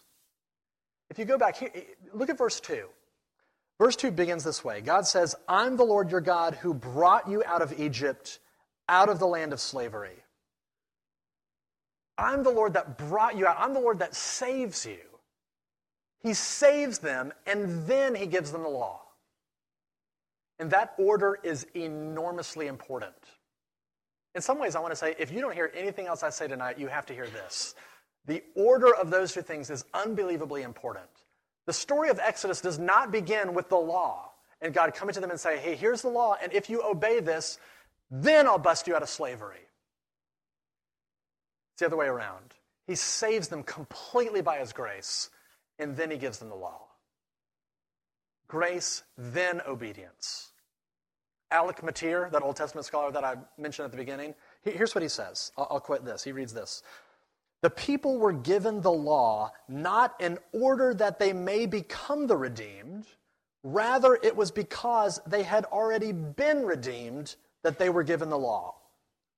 If 1.10 1.18
you 1.18 1.24
go 1.24 1.38
back 1.38 1.56
here, 1.56 1.70
look 2.12 2.30
at 2.30 2.38
verse 2.38 2.60
2. 2.60 2.86
Verse 3.78 3.96
2 3.96 4.10
begins 4.10 4.44
this 4.44 4.64
way 4.64 4.80
God 4.80 5.06
says, 5.06 5.34
I'm 5.48 5.76
the 5.76 5.84
Lord 5.84 6.10
your 6.10 6.20
God 6.20 6.54
who 6.54 6.74
brought 6.74 7.28
you 7.28 7.42
out 7.46 7.62
of 7.62 7.78
Egypt, 7.80 8.40
out 8.88 9.08
of 9.08 9.18
the 9.18 9.26
land 9.26 9.52
of 9.52 9.60
slavery. 9.60 10.16
I'm 12.16 12.42
the 12.42 12.50
Lord 12.50 12.74
that 12.74 12.98
brought 12.98 13.36
you 13.36 13.46
out. 13.46 13.56
I'm 13.60 13.74
the 13.74 13.80
Lord 13.80 14.00
that 14.00 14.14
saves 14.14 14.84
you. 14.84 14.98
He 16.20 16.34
saves 16.34 16.98
them, 16.98 17.32
and 17.46 17.86
then 17.86 18.16
he 18.16 18.26
gives 18.26 18.50
them 18.50 18.64
the 18.64 18.68
law. 18.68 19.02
And 20.58 20.72
that 20.72 20.94
order 20.98 21.38
is 21.44 21.64
enormously 21.74 22.66
important. 22.66 23.14
In 24.34 24.42
some 24.42 24.58
ways, 24.58 24.74
I 24.74 24.80
want 24.80 24.90
to 24.92 24.96
say 24.96 25.14
if 25.18 25.30
you 25.30 25.40
don't 25.40 25.54
hear 25.54 25.70
anything 25.74 26.06
else 26.06 26.24
I 26.24 26.30
say 26.30 26.48
tonight, 26.48 26.78
you 26.78 26.88
have 26.88 27.06
to 27.06 27.14
hear 27.14 27.28
this. 27.28 27.76
The 28.28 28.44
order 28.54 28.94
of 28.94 29.10
those 29.10 29.32
two 29.32 29.42
things 29.42 29.70
is 29.70 29.84
unbelievably 29.94 30.62
important. 30.62 31.08
The 31.66 31.72
story 31.72 32.10
of 32.10 32.20
Exodus 32.20 32.60
does 32.60 32.78
not 32.78 33.10
begin 33.10 33.54
with 33.54 33.68
the 33.68 33.76
law 33.76 34.30
and 34.60 34.74
God 34.74 34.94
coming 34.94 35.14
to 35.14 35.20
them 35.20 35.30
and 35.30 35.40
say, 35.40 35.58
hey, 35.58 35.74
here's 35.74 36.02
the 36.02 36.08
law, 36.08 36.36
and 36.42 36.52
if 36.52 36.68
you 36.68 36.82
obey 36.82 37.20
this, 37.20 37.58
then 38.10 38.46
I'll 38.46 38.58
bust 38.58 38.86
you 38.86 38.94
out 38.94 39.02
of 39.02 39.08
slavery. 39.08 39.60
It's 41.72 41.80
the 41.80 41.86
other 41.86 41.96
way 41.96 42.06
around. 42.06 42.54
He 42.86 42.94
saves 42.96 43.48
them 43.48 43.62
completely 43.62 44.42
by 44.42 44.58
his 44.58 44.72
grace, 44.72 45.30
and 45.78 45.96
then 45.96 46.10
he 46.10 46.18
gives 46.18 46.38
them 46.38 46.48
the 46.48 46.56
law. 46.56 46.82
Grace, 48.48 49.04
then 49.16 49.60
obedience. 49.66 50.52
Alec 51.50 51.82
Motyer, 51.82 52.28
that 52.32 52.42
Old 52.42 52.56
Testament 52.56 52.84
scholar 52.84 53.12
that 53.12 53.24
I 53.24 53.36
mentioned 53.56 53.84
at 53.84 53.90
the 53.90 53.96
beginning, 53.96 54.34
here's 54.62 54.94
what 54.94 55.02
he 55.02 55.08
says. 55.08 55.52
I'll, 55.56 55.68
I'll 55.70 55.80
quote 55.80 56.04
this. 56.04 56.24
He 56.24 56.32
reads 56.32 56.52
this. 56.52 56.82
The 57.62 57.70
people 57.70 58.18
were 58.18 58.32
given 58.32 58.80
the 58.80 58.92
law 58.92 59.52
not 59.68 60.14
in 60.20 60.38
order 60.52 60.94
that 60.94 61.18
they 61.18 61.32
may 61.32 61.66
become 61.66 62.26
the 62.26 62.36
redeemed, 62.36 63.06
rather, 63.64 64.18
it 64.22 64.36
was 64.36 64.50
because 64.50 65.20
they 65.26 65.42
had 65.42 65.64
already 65.66 66.12
been 66.12 66.64
redeemed 66.64 67.34
that 67.62 67.78
they 67.78 67.90
were 67.90 68.04
given 68.04 68.30
the 68.30 68.38
law. 68.38 68.76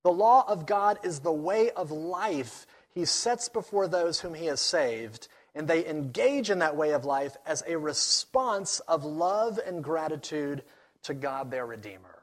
The 0.05 0.13
law 0.13 0.45
of 0.47 0.67
God 0.67 0.99
is 1.03 1.21
the 1.21 1.33
way 1.33 1.71
of 1.71 1.91
life 1.91 2.67
he 2.95 3.05
sets 3.05 3.49
before 3.49 3.89
those 3.89 4.21
whom 4.21 4.35
he 4.35 4.47
has 4.47 4.61
saved, 4.61 5.29
and 5.55 5.67
they 5.67 5.87
engage 5.87 6.51
in 6.51 6.59
that 6.59 6.77
way 6.77 6.91
of 6.91 7.05
life 7.05 7.37
as 7.47 7.63
a 7.67 7.79
response 7.79 8.81
of 8.81 9.05
love 9.05 9.59
and 9.65 9.83
gratitude 9.83 10.63
to 11.05 11.15
God, 11.15 11.51
their 11.51 11.67
Redeemer. 11.67 12.23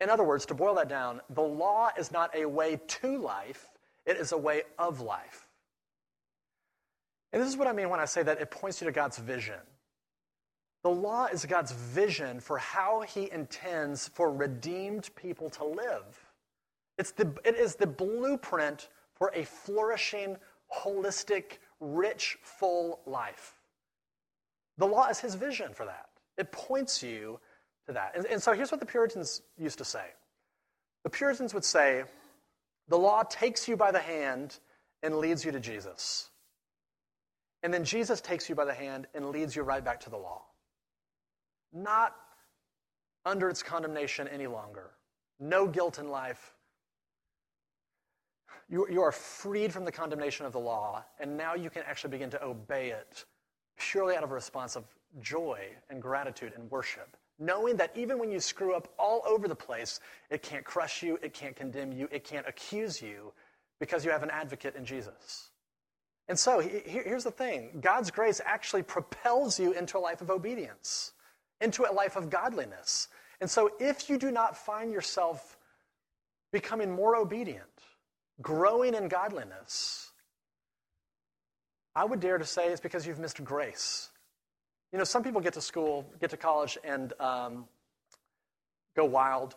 In 0.00 0.10
other 0.10 0.24
words, 0.24 0.46
to 0.46 0.54
boil 0.54 0.74
that 0.76 0.88
down, 0.88 1.20
the 1.30 1.42
law 1.42 1.90
is 1.98 2.12
not 2.12 2.34
a 2.34 2.46
way 2.46 2.80
to 2.86 3.18
life, 3.18 3.66
it 4.06 4.16
is 4.16 4.32
a 4.32 4.38
way 4.38 4.62
of 4.78 5.00
life. 5.00 5.48
And 7.32 7.42
this 7.42 7.48
is 7.48 7.56
what 7.56 7.66
I 7.66 7.72
mean 7.72 7.88
when 7.90 8.00
I 8.00 8.04
say 8.04 8.22
that 8.22 8.40
it 8.40 8.50
points 8.50 8.80
you 8.80 8.86
to 8.86 8.92
God's 8.92 9.18
vision. 9.18 9.58
The 10.84 10.90
law 10.90 11.26
is 11.26 11.44
God's 11.46 11.72
vision 11.72 12.40
for 12.40 12.58
how 12.58 13.00
he 13.00 13.30
intends 13.32 14.08
for 14.08 14.30
redeemed 14.32 15.10
people 15.16 15.50
to 15.50 15.64
live. 15.64 16.30
It's 16.98 17.10
the, 17.10 17.32
it 17.44 17.56
is 17.56 17.74
the 17.74 17.86
blueprint 17.86 18.88
for 19.14 19.32
a 19.34 19.44
flourishing, 19.44 20.36
holistic, 20.72 21.58
rich, 21.80 22.38
full 22.42 23.00
life. 23.06 23.54
The 24.78 24.86
law 24.86 25.08
is 25.08 25.20
his 25.20 25.34
vision 25.34 25.72
for 25.72 25.86
that. 25.86 26.08
It 26.36 26.52
points 26.52 27.02
you 27.02 27.40
to 27.86 27.92
that. 27.92 28.12
And, 28.16 28.26
and 28.26 28.42
so 28.42 28.52
here's 28.52 28.70
what 28.70 28.80
the 28.80 28.86
Puritans 28.86 29.42
used 29.58 29.78
to 29.78 29.84
say 29.84 30.04
the 31.04 31.10
Puritans 31.10 31.52
would 31.52 31.64
say, 31.64 32.04
the 32.88 32.98
law 32.98 33.22
takes 33.22 33.66
you 33.68 33.76
by 33.76 33.90
the 33.90 34.00
hand 34.00 34.58
and 35.02 35.16
leads 35.16 35.44
you 35.44 35.52
to 35.52 35.60
Jesus. 35.60 36.30
And 37.62 37.72
then 37.72 37.84
Jesus 37.84 38.20
takes 38.20 38.48
you 38.48 38.54
by 38.54 38.64
the 38.64 38.74
hand 38.74 39.06
and 39.14 39.30
leads 39.30 39.56
you 39.56 39.62
right 39.62 39.84
back 39.84 40.00
to 40.00 40.10
the 40.10 40.16
law. 40.16 40.42
Not 41.72 42.14
under 43.24 43.48
its 43.48 43.62
condemnation 43.62 44.28
any 44.28 44.46
longer. 44.46 44.90
No 45.40 45.66
guilt 45.66 45.98
in 45.98 46.08
life, 46.10 46.54
you, 48.68 48.86
you 48.90 49.02
are 49.02 49.12
freed 49.12 49.72
from 49.72 49.84
the 49.84 49.92
condemnation 49.92 50.46
of 50.46 50.52
the 50.52 50.60
law, 50.60 51.04
and 51.20 51.36
now 51.36 51.54
you 51.54 51.70
can 51.70 51.82
actually 51.86 52.10
begin 52.10 52.30
to 52.30 52.42
obey 52.42 52.90
it 52.90 53.24
purely 53.76 54.16
out 54.16 54.22
of 54.22 54.30
a 54.30 54.34
response 54.34 54.76
of 54.76 54.84
joy 55.20 55.66
and 55.90 56.00
gratitude 56.00 56.52
and 56.56 56.70
worship. 56.70 57.16
Knowing 57.38 57.76
that 57.76 57.90
even 57.96 58.18
when 58.18 58.30
you 58.30 58.38
screw 58.38 58.74
up 58.74 58.88
all 58.98 59.22
over 59.26 59.48
the 59.48 59.54
place, 59.54 59.98
it 60.30 60.42
can't 60.42 60.64
crush 60.64 61.02
you, 61.02 61.18
it 61.22 61.34
can't 61.34 61.56
condemn 61.56 61.92
you, 61.92 62.08
it 62.12 62.24
can't 62.24 62.46
accuse 62.46 63.02
you 63.02 63.32
because 63.80 64.04
you 64.04 64.10
have 64.10 64.22
an 64.22 64.30
advocate 64.30 64.76
in 64.76 64.84
Jesus. 64.84 65.50
And 66.28 66.38
so 66.38 66.60
here's 66.60 67.24
the 67.24 67.30
thing 67.30 67.80
God's 67.80 68.10
grace 68.10 68.40
actually 68.44 68.82
propels 68.82 69.58
you 69.58 69.72
into 69.72 69.98
a 69.98 70.00
life 70.00 70.20
of 70.20 70.30
obedience, 70.30 71.12
into 71.60 71.84
a 71.84 71.92
life 71.92 72.16
of 72.16 72.30
godliness. 72.30 73.08
And 73.40 73.50
so 73.50 73.72
if 73.78 74.08
you 74.08 74.16
do 74.16 74.30
not 74.30 74.56
find 74.56 74.92
yourself 74.92 75.58
becoming 76.52 76.90
more 76.90 77.16
obedient, 77.16 77.64
growing 78.40 78.94
in 78.94 79.08
godliness, 79.08 80.12
I 81.94 82.04
would 82.04 82.20
dare 82.20 82.38
to 82.38 82.44
say 82.44 82.68
it's 82.68 82.80
because 82.80 83.06
you've 83.06 83.18
missed 83.18 83.42
grace. 83.44 84.08
You 84.94 84.98
know, 84.98 85.02
some 85.02 85.24
people 85.24 85.40
get 85.40 85.54
to 85.54 85.60
school, 85.60 86.06
get 86.20 86.30
to 86.30 86.36
college, 86.36 86.78
and 86.84 87.12
um, 87.18 87.64
go 88.94 89.04
wild, 89.04 89.56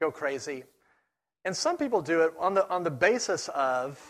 go 0.00 0.12
crazy. 0.12 0.62
And 1.44 1.56
some 1.56 1.76
people 1.76 2.00
do 2.00 2.20
it 2.20 2.34
on 2.38 2.54
the, 2.54 2.68
on 2.68 2.84
the 2.84 2.90
basis 2.92 3.48
of, 3.48 4.00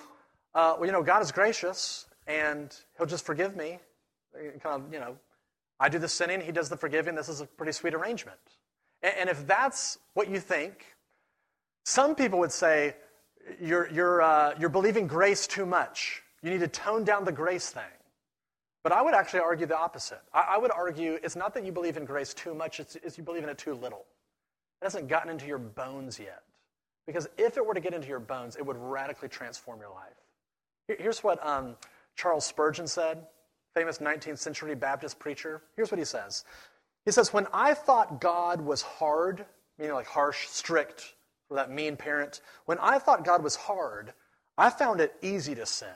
uh, 0.54 0.74
well, 0.76 0.84
you 0.84 0.92
know, 0.92 1.02
God 1.02 1.22
is 1.22 1.32
gracious 1.32 2.04
and 2.26 2.76
He'll 2.98 3.06
just 3.06 3.24
forgive 3.24 3.56
me. 3.56 3.78
Kind 4.62 4.84
of, 4.84 4.92
you 4.92 5.00
know, 5.00 5.16
I 5.80 5.88
do 5.88 5.98
the 5.98 6.08
sinning, 6.08 6.42
He 6.42 6.52
does 6.52 6.68
the 6.68 6.76
forgiving. 6.76 7.14
This 7.14 7.30
is 7.30 7.40
a 7.40 7.46
pretty 7.46 7.72
sweet 7.72 7.94
arrangement. 7.94 8.36
And, 9.02 9.14
and 9.20 9.30
if 9.30 9.46
that's 9.46 9.96
what 10.12 10.28
you 10.28 10.40
think, 10.40 10.84
some 11.86 12.14
people 12.14 12.38
would 12.38 12.52
say, 12.52 12.96
you're, 13.62 13.90
you're, 13.90 14.20
uh, 14.20 14.52
you're 14.60 14.68
believing 14.68 15.06
grace 15.06 15.46
too 15.46 15.64
much. 15.64 16.22
You 16.42 16.50
need 16.50 16.60
to 16.60 16.68
tone 16.68 17.04
down 17.04 17.24
the 17.24 17.32
grace 17.32 17.70
thing. 17.70 17.82
But 18.82 18.92
I 18.92 19.02
would 19.02 19.14
actually 19.14 19.40
argue 19.40 19.66
the 19.66 19.78
opposite. 19.78 20.20
I, 20.32 20.54
I 20.54 20.58
would 20.58 20.70
argue 20.70 21.18
it's 21.22 21.36
not 21.36 21.54
that 21.54 21.64
you 21.64 21.72
believe 21.72 21.96
in 21.96 22.04
grace 22.04 22.32
too 22.32 22.54
much, 22.54 22.80
it's, 22.80 22.96
it's 22.96 23.18
you 23.18 23.24
believe 23.24 23.42
in 23.42 23.48
it 23.48 23.58
too 23.58 23.74
little. 23.74 24.06
It 24.80 24.86
hasn't 24.86 25.08
gotten 25.08 25.30
into 25.30 25.46
your 25.46 25.58
bones 25.58 26.18
yet. 26.18 26.42
Because 27.06 27.28
if 27.36 27.56
it 27.56 27.66
were 27.66 27.74
to 27.74 27.80
get 27.80 27.92
into 27.92 28.08
your 28.08 28.20
bones, 28.20 28.56
it 28.56 28.64
would 28.64 28.76
radically 28.76 29.28
transform 29.28 29.80
your 29.80 29.90
life. 29.90 30.98
Here's 30.98 31.22
what 31.22 31.44
um, 31.46 31.76
Charles 32.16 32.44
Spurgeon 32.44 32.86
said, 32.86 33.26
famous 33.74 33.98
19th 33.98 34.38
century 34.38 34.74
Baptist 34.74 35.18
preacher. 35.18 35.62
Here's 35.76 35.90
what 35.90 35.98
he 35.98 36.04
says 36.04 36.44
He 37.04 37.12
says, 37.12 37.32
When 37.32 37.46
I 37.52 37.74
thought 37.74 38.20
God 38.20 38.60
was 38.60 38.82
hard, 38.82 39.44
meaning 39.78 39.94
like 39.94 40.06
harsh, 40.06 40.48
strict, 40.48 41.14
or 41.48 41.56
that 41.56 41.70
mean 41.70 41.96
parent, 41.96 42.40
when 42.66 42.78
I 42.78 42.98
thought 42.98 43.24
God 43.24 43.42
was 43.42 43.56
hard, 43.56 44.12
I 44.56 44.70
found 44.70 45.00
it 45.00 45.14
easy 45.22 45.54
to 45.54 45.66
sin. 45.66 45.88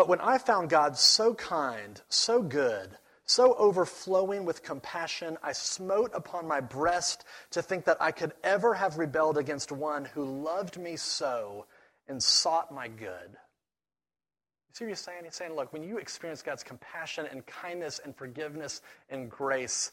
But 0.00 0.08
when 0.08 0.22
I 0.22 0.38
found 0.38 0.70
God 0.70 0.96
so 0.96 1.34
kind, 1.34 2.00
so 2.08 2.40
good, 2.40 2.96
so 3.26 3.52
overflowing 3.56 4.46
with 4.46 4.62
compassion, 4.62 5.36
I 5.42 5.52
smote 5.52 6.10
upon 6.14 6.48
my 6.48 6.58
breast 6.60 7.26
to 7.50 7.60
think 7.60 7.84
that 7.84 7.98
I 8.00 8.10
could 8.10 8.32
ever 8.42 8.72
have 8.72 8.96
rebelled 8.96 9.36
against 9.36 9.70
one 9.70 10.06
who 10.06 10.24
loved 10.24 10.78
me 10.78 10.96
so 10.96 11.66
and 12.08 12.22
sought 12.22 12.72
my 12.72 12.88
good. 12.88 13.28
You 13.28 14.72
see 14.72 14.84
what 14.86 14.88
he's 14.88 15.00
saying? 15.00 15.24
He's 15.24 15.34
saying, 15.34 15.54
look, 15.54 15.70
when 15.74 15.82
you 15.82 15.98
experience 15.98 16.40
God's 16.40 16.62
compassion 16.62 17.26
and 17.30 17.44
kindness 17.44 18.00
and 18.02 18.16
forgiveness 18.16 18.80
and 19.10 19.30
grace, 19.30 19.92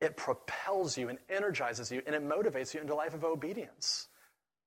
it 0.00 0.16
propels 0.16 0.98
you 0.98 1.10
and 1.10 1.18
energizes 1.30 1.92
you 1.92 2.02
and 2.08 2.16
it 2.16 2.28
motivates 2.28 2.74
you 2.74 2.80
into 2.80 2.94
a 2.94 2.96
life 2.96 3.14
of 3.14 3.22
obedience, 3.22 4.08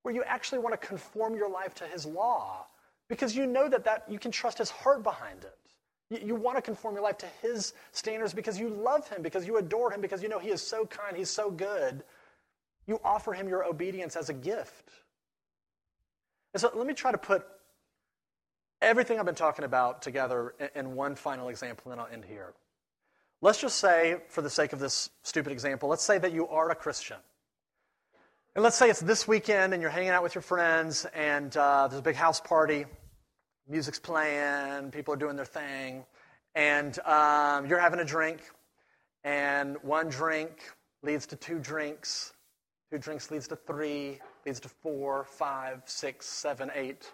where 0.04 0.16
you 0.16 0.24
actually 0.24 0.60
want 0.60 0.80
to 0.80 0.88
conform 0.88 1.36
your 1.36 1.50
life 1.50 1.76
to 1.76 1.84
his 1.84 2.06
law 2.06 2.68
because 3.10 3.36
you 3.36 3.46
know 3.46 3.70
that, 3.70 3.86
that 3.86 4.06
you 4.10 4.20
can 4.20 4.32
trust 4.32 4.58
his 4.58 4.70
heart 4.70 5.04
behind 5.04 5.44
it. 5.44 5.58
You, 6.10 6.28
you 6.28 6.36
want 6.36 6.58
to 6.58 6.62
conform 6.62 6.96
your 6.96 7.04
life 7.04 7.18
to 7.20 7.28
his 7.42 7.74
standards 7.92 8.34
because 8.34 8.60
you 8.60 8.70
love 8.70 9.08
him, 9.10 9.22
because 9.22 9.46
you 9.46 9.58
adore 9.58 9.92
him, 9.92 10.02
because 10.02 10.22
you 10.24 10.30
know 10.30 10.40
he 10.40 10.50
is 10.50 10.62
so 10.62 10.86
kind, 10.86 11.16
he's 11.16 11.30
so 11.30 11.52
good. 11.52 12.04
You 12.86 13.00
offer 13.04 13.34
him 13.34 13.50
your 13.50 13.66
obedience 13.66 14.16
as 14.16 14.30
a 14.30 14.34
gift. 14.34 14.90
And 16.54 16.62
so 16.62 16.72
let 16.74 16.88
me 16.88 16.94
try 16.94 17.12
to 17.12 17.18
put 17.18 17.46
everything 18.82 19.20
I've 19.20 19.26
been 19.26 19.36
talking 19.36 19.66
about 19.66 20.02
together 20.02 20.54
in 20.76 20.96
one 20.96 21.16
final 21.16 21.50
example, 21.50 21.92
and 21.92 22.00
then 22.00 22.06
I'll 22.06 22.14
end 22.14 22.26
here. 22.26 22.54
Let's 23.42 23.62
just 23.62 23.78
say, 23.78 24.18
for 24.30 24.42
the 24.42 24.50
sake 24.50 24.74
of 24.74 24.80
this 24.80 25.10
stupid 25.24 25.52
example, 25.52 25.90
let's 25.90 26.04
say 26.04 26.18
that 26.18 26.32
you 26.32 26.48
are 26.48 26.72
a 26.72 26.76
Christian. 26.76 27.18
And 28.58 28.64
let's 28.64 28.76
say 28.76 28.90
it's 28.90 29.02
this 29.02 29.28
weekend 29.28 29.76
and 29.76 29.84
you're 29.84 29.92
hanging 29.92 30.10
out 30.10 30.24
with 30.24 30.34
your 30.34 30.42
friends 30.42 31.06
and 31.14 31.56
uh, 31.56 31.88
there's 31.88 32.00
a 32.00 32.02
big 32.02 32.16
house 32.16 32.42
party, 32.42 32.86
music's 33.70 34.00
playing, 34.00 34.90
people 34.90 35.14
are 35.14 35.18
doing 35.18 35.36
their 35.36 35.46
thing, 35.46 36.04
and 36.56 36.98
um, 37.02 37.68
you're 37.68 37.78
having 37.78 38.00
a 38.00 38.04
drink, 38.04 38.40
and 39.24 39.78
one 39.84 40.10
drink 40.10 40.72
leads 41.04 41.28
to 41.28 41.36
two 41.36 41.60
drinks, 41.60 42.34
two 42.92 42.98
drinks 42.98 43.30
leads 43.30 43.48
to 43.50 43.56
three, 43.56 44.18
leads 44.44 44.60
to 44.62 44.70
four, 44.70 45.24
five, 45.24 45.84
six, 45.86 46.26
seven, 46.26 46.72
eight. 46.74 47.12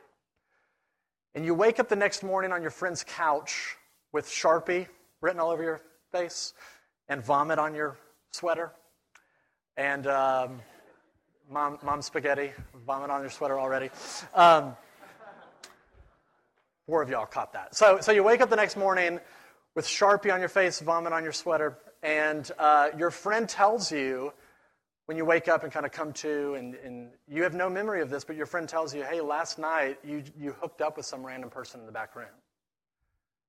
And 1.36 1.44
you 1.44 1.54
wake 1.54 1.78
up 1.78 1.90
the 1.90 1.98
next 1.98 2.24
morning 2.24 2.54
on 2.54 2.62
your 2.62 2.72
friend's 2.72 3.04
couch 3.04 3.76
with 4.14 4.28
Sharpie 4.30 4.88
written 5.20 5.42
all 5.42 5.52
over 5.52 5.62
your 5.62 5.82
face 6.10 6.54
and 7.10 7.22
vomit 7.22 7.60
on 7.60 7.76
your 7.76 7.98
sweater 8.32 8.72
and 9.76 10.08
um, 10.08 10.62
mom, 11.50 11.78
mom 11.84 12.02
spaghetti, 12.02 12.52
vomit 12.86 13.10
on 13.10 13.22
your 13.22 13.30
sweater 13.30 13.60
already. 13.60 13.90
Um, 14.34 14.76
four 16.86 17.02
of 17.02 17.10
y'all 17.10 17.26
caught 17.26 17.54
that. 17.54 17.76
So, 17.76 18.00
so 18.02 18.12
you 18.12 18.24
wake 18.24 18.42
up 18.42 18.50
the 18.50 18.56
next 18.56 18.76
morning 18.76 19.20
with 19.76 19.86
Sharpie 19.86 20.34
on 20.34 20.40
your 20.40 20.50
face, 20.50 20.80
vomit 20.80 21.14
on 21.14 21.24
your 21.24 21.32
sweater, 21.32 21.78
and 22.02 22.50
uh, 22.60 22.90
your 22.98 23.12
friend 23.12 23.48
tells 23.48 23.92
you 23.92 24.34
when 25.06 25.18
you 25.18 25.26
wake 25.26 25.48
up 25.48 25.64
and 25.64 25.72
kind 25.72 25.86
of 25.86 25.92
come 25.92 26.14
to, 26.14 26.54
and, 26.56 26.76
and 26.76 27.10
you 27.28 27.44
have 27.44 27.54
no 27.54 27.70
memory 27.70 28.02
of 28.02 28.10
this, 28.10 28.24
but 28.24 28.36
your 28.36 28.46
friend 28.46 28.70
tells 28.70 28.96
you, 28.96 29.04
hey, 29.04 29.20
last 29.20 29.60
night 29.60 30.00
you, 30.04 30.24
you 30.40 30.54
hooked 30.62 30.82
up 30.82 30.96
with 30.96 31.06
some 31.06 31.26
random 31.26 31.50
person 31.50 31.80
in 31.80 31.86
the 31.86 31.92
back 31.92 32.16
room. 32.16 32.28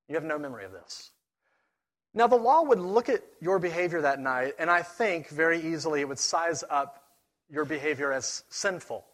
You 0.09 0.17
have 0.17 0.25
no 0.25 0.39
memory 0.39 0.65
of 0.65 0.73
this. 0.73 1.11
Now, 2.13 2.27
the 2.29 2.37
law 2.37 2.63
would 2.63 2.79
look 2.79 3.09
at 3.09 3.23
your 3.41 3.59
behavior 3.59 4.01
that 4.03 4.21
night, 4.21 4.55
and 4.59 4.71
I 4.71 4.83
think 4.83 5.29
very 5.29 5.61
easily 5.61 6.01
it 6.01 6.09
would 6.09 6.19
size 6.19 6.63
up 6.71 7.04
your 7.55 7.65
behavior 7.65 8.13
as 8.13 8.43
sinful. 8.51 9.05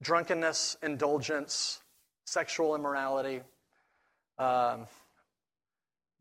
Drunkenness, 0.00 0.76
indulgence, 0.82 1.80
sexual 2.24 2.76
immorality, 2.76 3.40
um, 4.38 4.86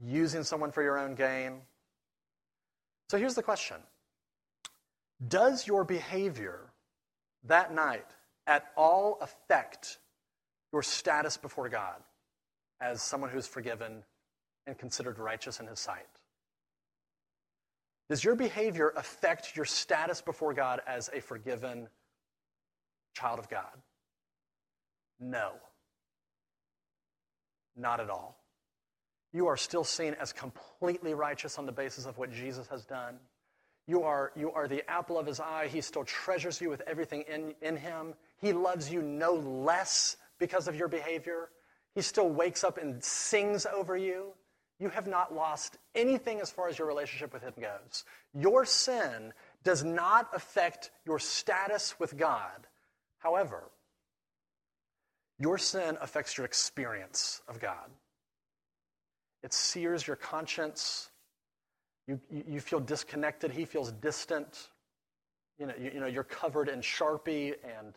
using 0.04 0.44
someone 0.44 0.72
for 0.72 0.82
your 0.82 0.98
own 0.98 1.14
gain. 1.14 1.62
So 3.10 3.18
here's 3.18 3.36
the 3.36 3.44
question 3.44 3.78
Does 5.28 5.68
your 5.68 5.84
behavior 5.84 6.60
that 7.44 7.74
night 7.74 8.08
at 8.48 8.66
all 8.76 9.20
affect 9.22 10.00
your 10.74 10.82
status 10.82 11.38
before 11.38 11.70
God 11.70 12.02
as 12.82 13.02
someone 13.02 13.30
who's 13.30 13.48
forgiven 13.48 14.04
and 14.66 14.78
considered 14.78 15.20
righteous 15.20 15.60
in 15.60 15.68
his 15.68 15.80
sight? 15.80 16.08
Does 18.10 18.24
your 18.24 18.36
behavior 18.36 18.94
affect 18.96 19.56
your 19.56 19.66
status 19.66 20.22
before 20.22 20.54
God 20.54 20.82
as 20.88 21.10
a 21.14 21.20
forgiven 21.20 21.90
child 23.14 23.40
of 23.40 23.50
God? 23.50 23.82
No. 25.20 25.52
Not 27.76 28.00
at 28.00 28.10
all. 28.10 28.38
You 29.34 29.48
are 29.48 29.58
still 29.58 29.84
seen 29.84 30.16
as 30.20 30.32
completely 30.32 31.14
righteous 31.14 31.58
on 31.58 31.66
the 31.66 31.72
basis 31.72 32.06
of 32.06 32.18
what 32.18 32.32
Jesus 32.32 32.68
has 32.68 32.86
done. 32.86 33.18
You 33.88 34.04
are, 34.04 34.32
you 34.36 34.52
are 34.52 34.68
the 34.68 34.90
apple 34.90 35.18
of 35.18 35.26
his 35.26 35.40
eye. 35.40 35.68
He 35.68 35.82
still 35.82 36.04
treasures 36.04 36.62
you 36.62 36.70
with 36.70 36.82
everything 36.88 37.24
in, 37.32 37.56
in 37.62 37.78
him. 37.78 38.14
He 38.40 38.54
loves 38.54 38.92
you 38.92 39.02
no 39.02 39.34
less 39.34 40.18
because 40.40 40.68
of 40.68 40.76
your 40.76 40.88
behavior. 40.88 41.50
He 41.94 42.02
still 42.02 42.30
wakes 42.30 42.64
up 42.64 42.78
and 42.78 43.04
sings 43.04 43.66
over 43.66 43.98
you. 43.98 44.34
You 44.80 44.90
have 44.90 45.08
not 45.08 45.34
lost 45.34 45.78
anything 45.96 46.40
as 46.40 46.52
far 46.52 46.68
as 46.68 46.78
your 46.78 46.88
relationship 46.88 47.34
with 47.34 47.42
Him 47.42 47.54
goes. 47.60 48.04
Your 48.34 48.66
sin 48.66 49.34
does 49.64 49.84
not 49.84 50.30
affect 50.34 50.92
your 51.06 51.20
status 51.20 52.00
with 52.00 52.16
God. 52.16 52.68
However, 53.18 53.64
your 55.40 55.58
sin 55.58 55.98
affects 56.00 56.38
your 56.38 56.46
experience 56.46 57.42
of 57.48 57.60
God. 57.60 57.90
It 59.44 59.54
sears 59.54 60.06
your 60.06 60.16
conscience. 60.16 61.10
You, 62.08 62.20
you 62.30 62.60
feel 62.60 62.80
disconnected. 62.80 63.52
He 63.52 63.66
feels 63.66 63.92
distant. 63.92 64.70
You 65.60 65.68
know, 65.68 65.74
you, 65.80 65.92
you 65.96 66.00
know, 66.00 66.08
you're 66.08 66.24
covered 66.24 66.70
in 66.70 66.82
Sharpie 66.82 67.54
and 67.64 67.94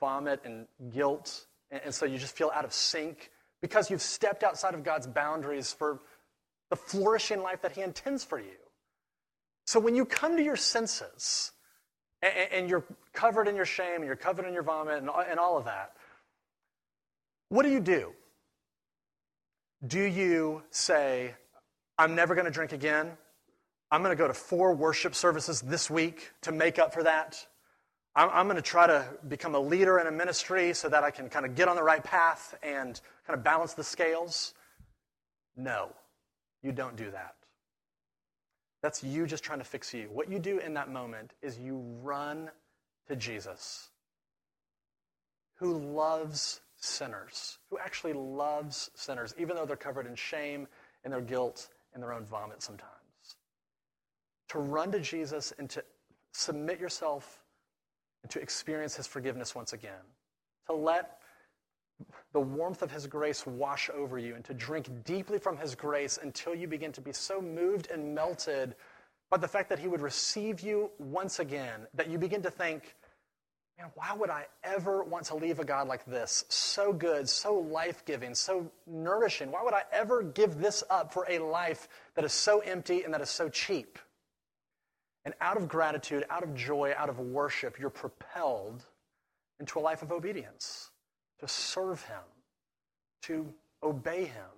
vomit 0.00 0.40
and 0.44 0.66
guilt. 0.92 1.46
And, 1.70 1.80
and 1.86 1.94
so 1.94 2.06
you 2.06 2.18
just 2.18 2.36
feel 2.36 2.50
out 2.54 2.64
of 2.64 2.72
sync 2.72 3.30
because 3.62 3.90
you've 3.90 4.02
stepped 4.02 4.42
outside 4.42 4.74
of 4.74 4.84
God's 4.84 5.06
boundaries 5.06 5.72
for 5.72 6.00
the 6.70 6.76
flourishing 6.76 7.42
life 7.42 7.62
that 7.62 7.72
He 7.72 7.82
intends 7.82 8.24
for 8.24 8.38
you. 8.38 8.56
So 9.66 9.80
when 9.80 9.94
you 9.94 10.04
come 10.04 10.36
to 10.36 10.42
your 10.42 10.56
senses 10.56 11.52
and, 12.22 12.32
and 12.52 12.70
you're 12.70 12.84
covered 13.12 13.48
in 13.48 13.56
your 13.56 13.64
shame 13.64 13.96
and 13.96 14.04
you're 14.04 14.16
covered 14.16 14.46
in 14.46 14.54
your 14.54 14.62
vomit 14.62 14.98
and, 14.98 15.10
and 15.28 15.38
all 15.38 15.58
of 15.58 15.64
that, 15.64 15.92
what 17.48 17.62
do 17.62 17.70
you 17.70 17.80
do? 17.80 18.12
Do 19.86 20.00
you 20.00 20.62
say, 20.70 21.34
I'm 21.98 22.14
never 22.14 22.34
going 22.34 22.46
to 22.46 22.50
drink 22.50 22.72
again? 22.72 23.12
I'm 23.90 24.02
going 24.02 24.16
to 24.16 24.20
go 24.20 24.26
to 24.26 24.34
four 24.34 24.74
worship 24.74 25.14
services 25.14 25.60
this 25.60 25.88
week 25.88 26.32
to 26.42 26.52
make 26.52 26.78
up 26.78 26.92
for 26.92 27.04
that. 27.04 27.46
I'm, 28.16 28.30
I'm 28.32 28.46
going 28.46 28.56
to 28.56 28.62
try 28.62 28.86
to 28.86 29.06
become 29.28 29.54
a 29.54 29.60
leader 29.60 29.98
in 29.98 30.06
a 30.06 30.10
ministry 30.10 30.72
so 30.72 30.88
that 30.88 31.04
I 31.04 31.10
can 31.10 31.28
kind 31.28 31.44
of 31.44 31.54
get 31.54 31.68
on 31.68 31.76
the 31.76 31.82
right 31.82 32.02
path 32.02 32.56
and 32.62 32.98
kind 33.26 33.38
of 33.38 33.44
balance 33.44 33.74
the 33.74 33.84
scales. 33.84 34.54
No, 35.56 35.90
you 36.62 36.72
don't 36.72 36.96
do 36.96 37.10
that. 37.10 37.34
That's 38.82 39.04
you 39.04 39.26
just 39.26 39.44
trying 39.44 39.58
to 39.58 39.64
fix 39.64 39.92
you. 39.92 40.08
What 40.12 40.30
you 40.30 40.38
do 40.38 40.58
in 40.58 40.74
that 40.74 40.90
moment 40.90 41.32
is 41.42 41.58
you 41.58 41.82
run 42.02 42.50
to 43.08 43.16
Jesus, 43.16 43.90
who 45.56 45.76
loves 45.76 46.60
sinners, 46.76 47.58
who 47.70 47.78
actually 47.78 48.12
loves 48.12 48.90
sinners, 48.94 49.34
even 49.38 49.56
though 49.56 49.66
they're 49.66 49.76
covered 49.76 50.06
in 50.06 50.14
shame 50.14 50.66
and 51.04 51.12
their 51.12 51.20
guilt 51.20 51.68
and 51.94 52.02
their 52.02 52.12
own 52.12 52.24
vomit 52.24 52.62
sometimes. 52.62 52.92
To 54.48 54.58
run 54.58 54.92
to 54.92 55.00
Jesus 55.00 55.52
and 55.58 55.68
to 55.70 55.82
submit 56.32 56.78
yourself 56.78 57.42
and 58.26 58.30
to 58.32 58.40
experience 58.40 58.96
his 58.96 59.06
forgiveness 59.06 59.54
once 59.54 59.72
again. 59.72 60.02
To 60.66 60.72
let 60.72 61.18
the 62.32 62.40
warmth 62.40 62.82
of 62.82 62.90
his 62.90 63.06
grace 63.06 63.46
wash 63.46 63.88
over 63.94 64.18
you 64.18 64.34
and 64.34 64.44
to 64.46 64.52
drink 64.52 64.88
deeply 65.04 65.38
from 65.38 65.56
his 65.56 65.76
grace 65.76 66.18
until 66.20 66.52
you 66.52 66.66
begin 66.66 66.90
to 66.90 67.00
be 67.00 67.12
so 67.12 67.40
moved 67.40 67.88
and 67.88 68.16
melted 68.16 68.74
by 69.30 69.36
the 69.36 69.46
fact 69.46 69.68
that 69.68 69.78
he 69.78 69.86
would 69.86 70.00
receive 70.00 70.60
you 70.60 70.90
once 70.98 71.38
again 71.38 71.86
that 71.94 72.10
you 72.10 72.18
begin 72.18 72.42
to 72.42 72.50
think, 72.50 72.96
man, 73.78 73.92
why 73.94 74.12
would 74.12 74.30
I 74.30 74.46
ever 74.64 75.04
want 75.04 75.26
to 75.26 75.36
leave 75.36 75.60
a 75.60 75.64
God 75.64 75.86
like 75.86 76.04
this? 76.04 76.46
So 76.48 76.92
good, 76.92 77.28
so 77.28 77.54
life 77.54 78.04
giving, 78.06 78.34
so 78.34 78.72
nourishing. 78.88 79.52
Why 79.52 79.62
would 79.62 79.72
I 79.72 79.82
ever 79.92 80.24
give 80.24 80.58
this 80.58 80.82
up 80.90 81.12
for 81.12 81.26
a 81.28 81.38
life 81.38 81.86
that 82.16 82.24
is 82.24 82.32
so 82.32 82.58
empty 82.58 83.04
and 83.04 83.14
that 83.14 83.20
is 83.20 83.30
so 83.30 83.48
cheap? 83.48 84.00
And 85.26 85.34
out 85.40 85.56
of 85.56 85.66
gratitude, 85.66 86.24
out 86.30 86.44
of 86.44 86.54
joy, 86.54 86.94
out 86.96 87.08
of 87.08 87.18
worship, 87.18 87.80
you're 87.80 87.90
propelled 87.90 88.84
into 89.58 89.80
a 89.80 89.80
life 89.80 90.02
of 90.02 90.12
obedience 90.12 90.90
to 91.40 91.48
serve 91.48 92.00
Him, 92.04 92.22
to 93.22 93.52
obey 93.82 94.26
Him, 94.26 94.54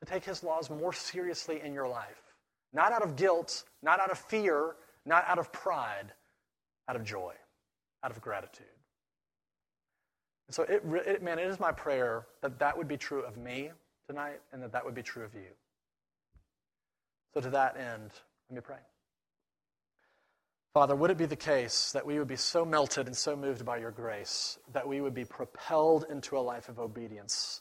to 0.00 0.06
take 0.06 0.22
His 0.22 0.44
laws 0.44 0.68
more 0.68 0.92
seriously 0.92 1.62
in 1.64 1.72
your 1.72 1.88
life. 1.88 2.22
Not 2.74 2.92
out 2.92 3.02
of 3.02 3.16
guilt, 3.16 3.64
not 3.82 4.00
out 4.00 4.10
of 4.10 4.18
fear, 4.18 4.76
not 5.06 5.24
out 5.26 5.38
of 5.38 5.50
pride, 5.50 6.12
out 6.88 6.96
of 6.96 7.04
joy, 7.04 7.32
out 8.04 8.10
of 8.10 8.20
gratitude. 8.20 8.66
And 10.46 10.54
so, 10.54 10.64
it, 10.64 10.82
it, 11.06 11.22
man, 11.22 11.38
it 11.38 11.46
is 11.46 11.58
my 11.58 11.72
prayer 11.72 12.26
that 12.42 12.58
that 12.58 12.76
would 12.76 12.88
be 12.88 12.98
true 12.98 13.22
of 13.22 13.38
me 13.38 13.70
tonight 14.06 14.40
and 14.52 14.62
that 14.62 14.72
that 14.72 14.84
would 14.84 14.94
be 14.94 15.02
true 15.02 15.24
of 15.24 15.32
you. 15.34 15.52
So, 17.32 17.40
to 17.40 17.48
that 17.48 17.78
end, 17.78 18.10
let 18.50 18.56
me 18.56 18.60
pray. 18.60 18.76
Father, 20.74 20.96
would 20.96 21.10
it 21.10 21.18
be 21.18 21.26
the 21.26 21.36
case 21.36 21.92
that 21.92 22.06
we 22.06 22.18
would 22.18 22.28
be 22.28 22.36
so 22.36 22.64
melted 22.64 23.06
and 23.06 23.14
so 23.14 23.36
moved 23.36 23.64
by 23.64 23.76
your 23.76 23.90
grace 23.90 24.58
that 24.72 24.88
we 24.88 25.02
would 25.02 25.12
be 25.12 25.24
propelled 25.24 26.06
into 26.08 26.38
a 26.38 26.40
life 26.40 26.70
of 26.70 26.78
obedience, 26.78 27.60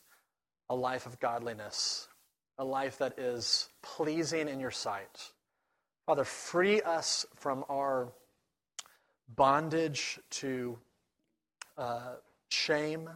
a 0.69 0.75
life 0.75 1.05
of 1.05 1.19
godliness, 1.19 2.07
a 2.57 2.63
life 2.63 2.97
that 2.99 3.19
is 3.19 3.67
pleasing 3.83 4.47
in 4.47 4.61
your 4.61 4.71
sight? 4.71 5.31
Father, 6.05 6.23
free 6.23 6.81
us 6.81 7.25
from 7.35 7.65
our 7.69 8.13
bondage 9.35 10.17
to 10.29 10.79
uh, 11.77 12.13
shame, 12.47 13.09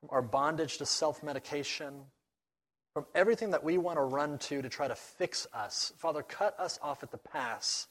from 0.00 0.08
our 0.10 0.22
bondage 0.22 0.78
to 0.78 0.86
self 0.86 1.22
medication, 1.22 1.94
from 2.92 3.06
everything 3.14 3.50
that 3.50 3.62
we 3.62 3.78
want 3.78 3.98
to 3.98 4.02
run 4.02 4.36
to 4.38 4.62
to 4.62 4.68
try 4.68 4.88
to 4.88 4.96
fix 4.96 5.46
us. 5.54 5.92
Father, 5.98 6.22
cut 6.22 6.58
us 6.58 6.80
off 6.82 7.04
at 7.04 7.12
the 7.12 7.18
pass 7.18 7.86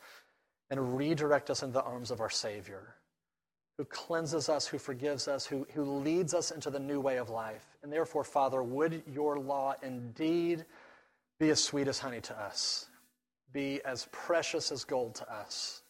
and 0.71 0.97
redirect 0.97 1.49
us 1.49 1.61
into 1.61 1.73
the 1.73 1.83
arms 1.83 2.09
of 2.09 2.21
our 2.21 2.29
Savior, 2.29 2.95
who 3.77 3.85
cleanses 3.85 4.47
us, 4.47 4.65
who 4.65 4.79
forgives 4.79 5.27
us, 5.27 5.45
who, 5.45 5.67
who 5.73 5.83
leads 5.83 6.33
us 6.33 6.49
into 6.49 6.69
the 6.69 6.79
new 6.79 7.01
way 7.01 7.17
of 7.17 7.29
life. 7.29 7.65
And 7.83 7.91
therefore, 7.91 8.23
Father, 8.23 8.63
would 8.63 9.03
your 9.05 9.37
law 9.37 9.75
indeed 9.83 10.65
be 11.39 11.49
as 11.49 11.61
sweet 11.61 11.87
as 11.87 11.99
honey 11.99 12.21
to 12.21 12.39
us, 12.39 12.87
be 13.51 13.81
as 13.83 14.07
precious 14.11 14.71
as 14.71 14.85
gold 14.85 15.15
to 15.15 15.31
us, 15.31 15.83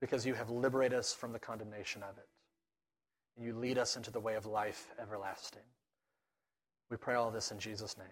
because 0.00 0.26
you 0.26 0.34
have 0.34 0.50
liberated 0.50 0.98
us 0.98 1.14
from 1.14 1.32
the 1.32 1.38
condemnation 1.38 2.02
of 2.02 2.18
it. 2.18 2.28
And 3.36 3.46
you 3.46 3.54
lead 3.54 3.78
us 3.78 3.96
into 3.96 4.10
the 4.10 4.20
way 4.20 4.34
of 4.34 4.44
life 4.44 4.90
everlasting. 5.00 5.62
We 6.90 6.98
pray 6.98 7.14
all 7.14 7.30
this 7.30 7.50
in 7.50 7.58
Jesus' 7.58 7.96
name. 7.96 8.06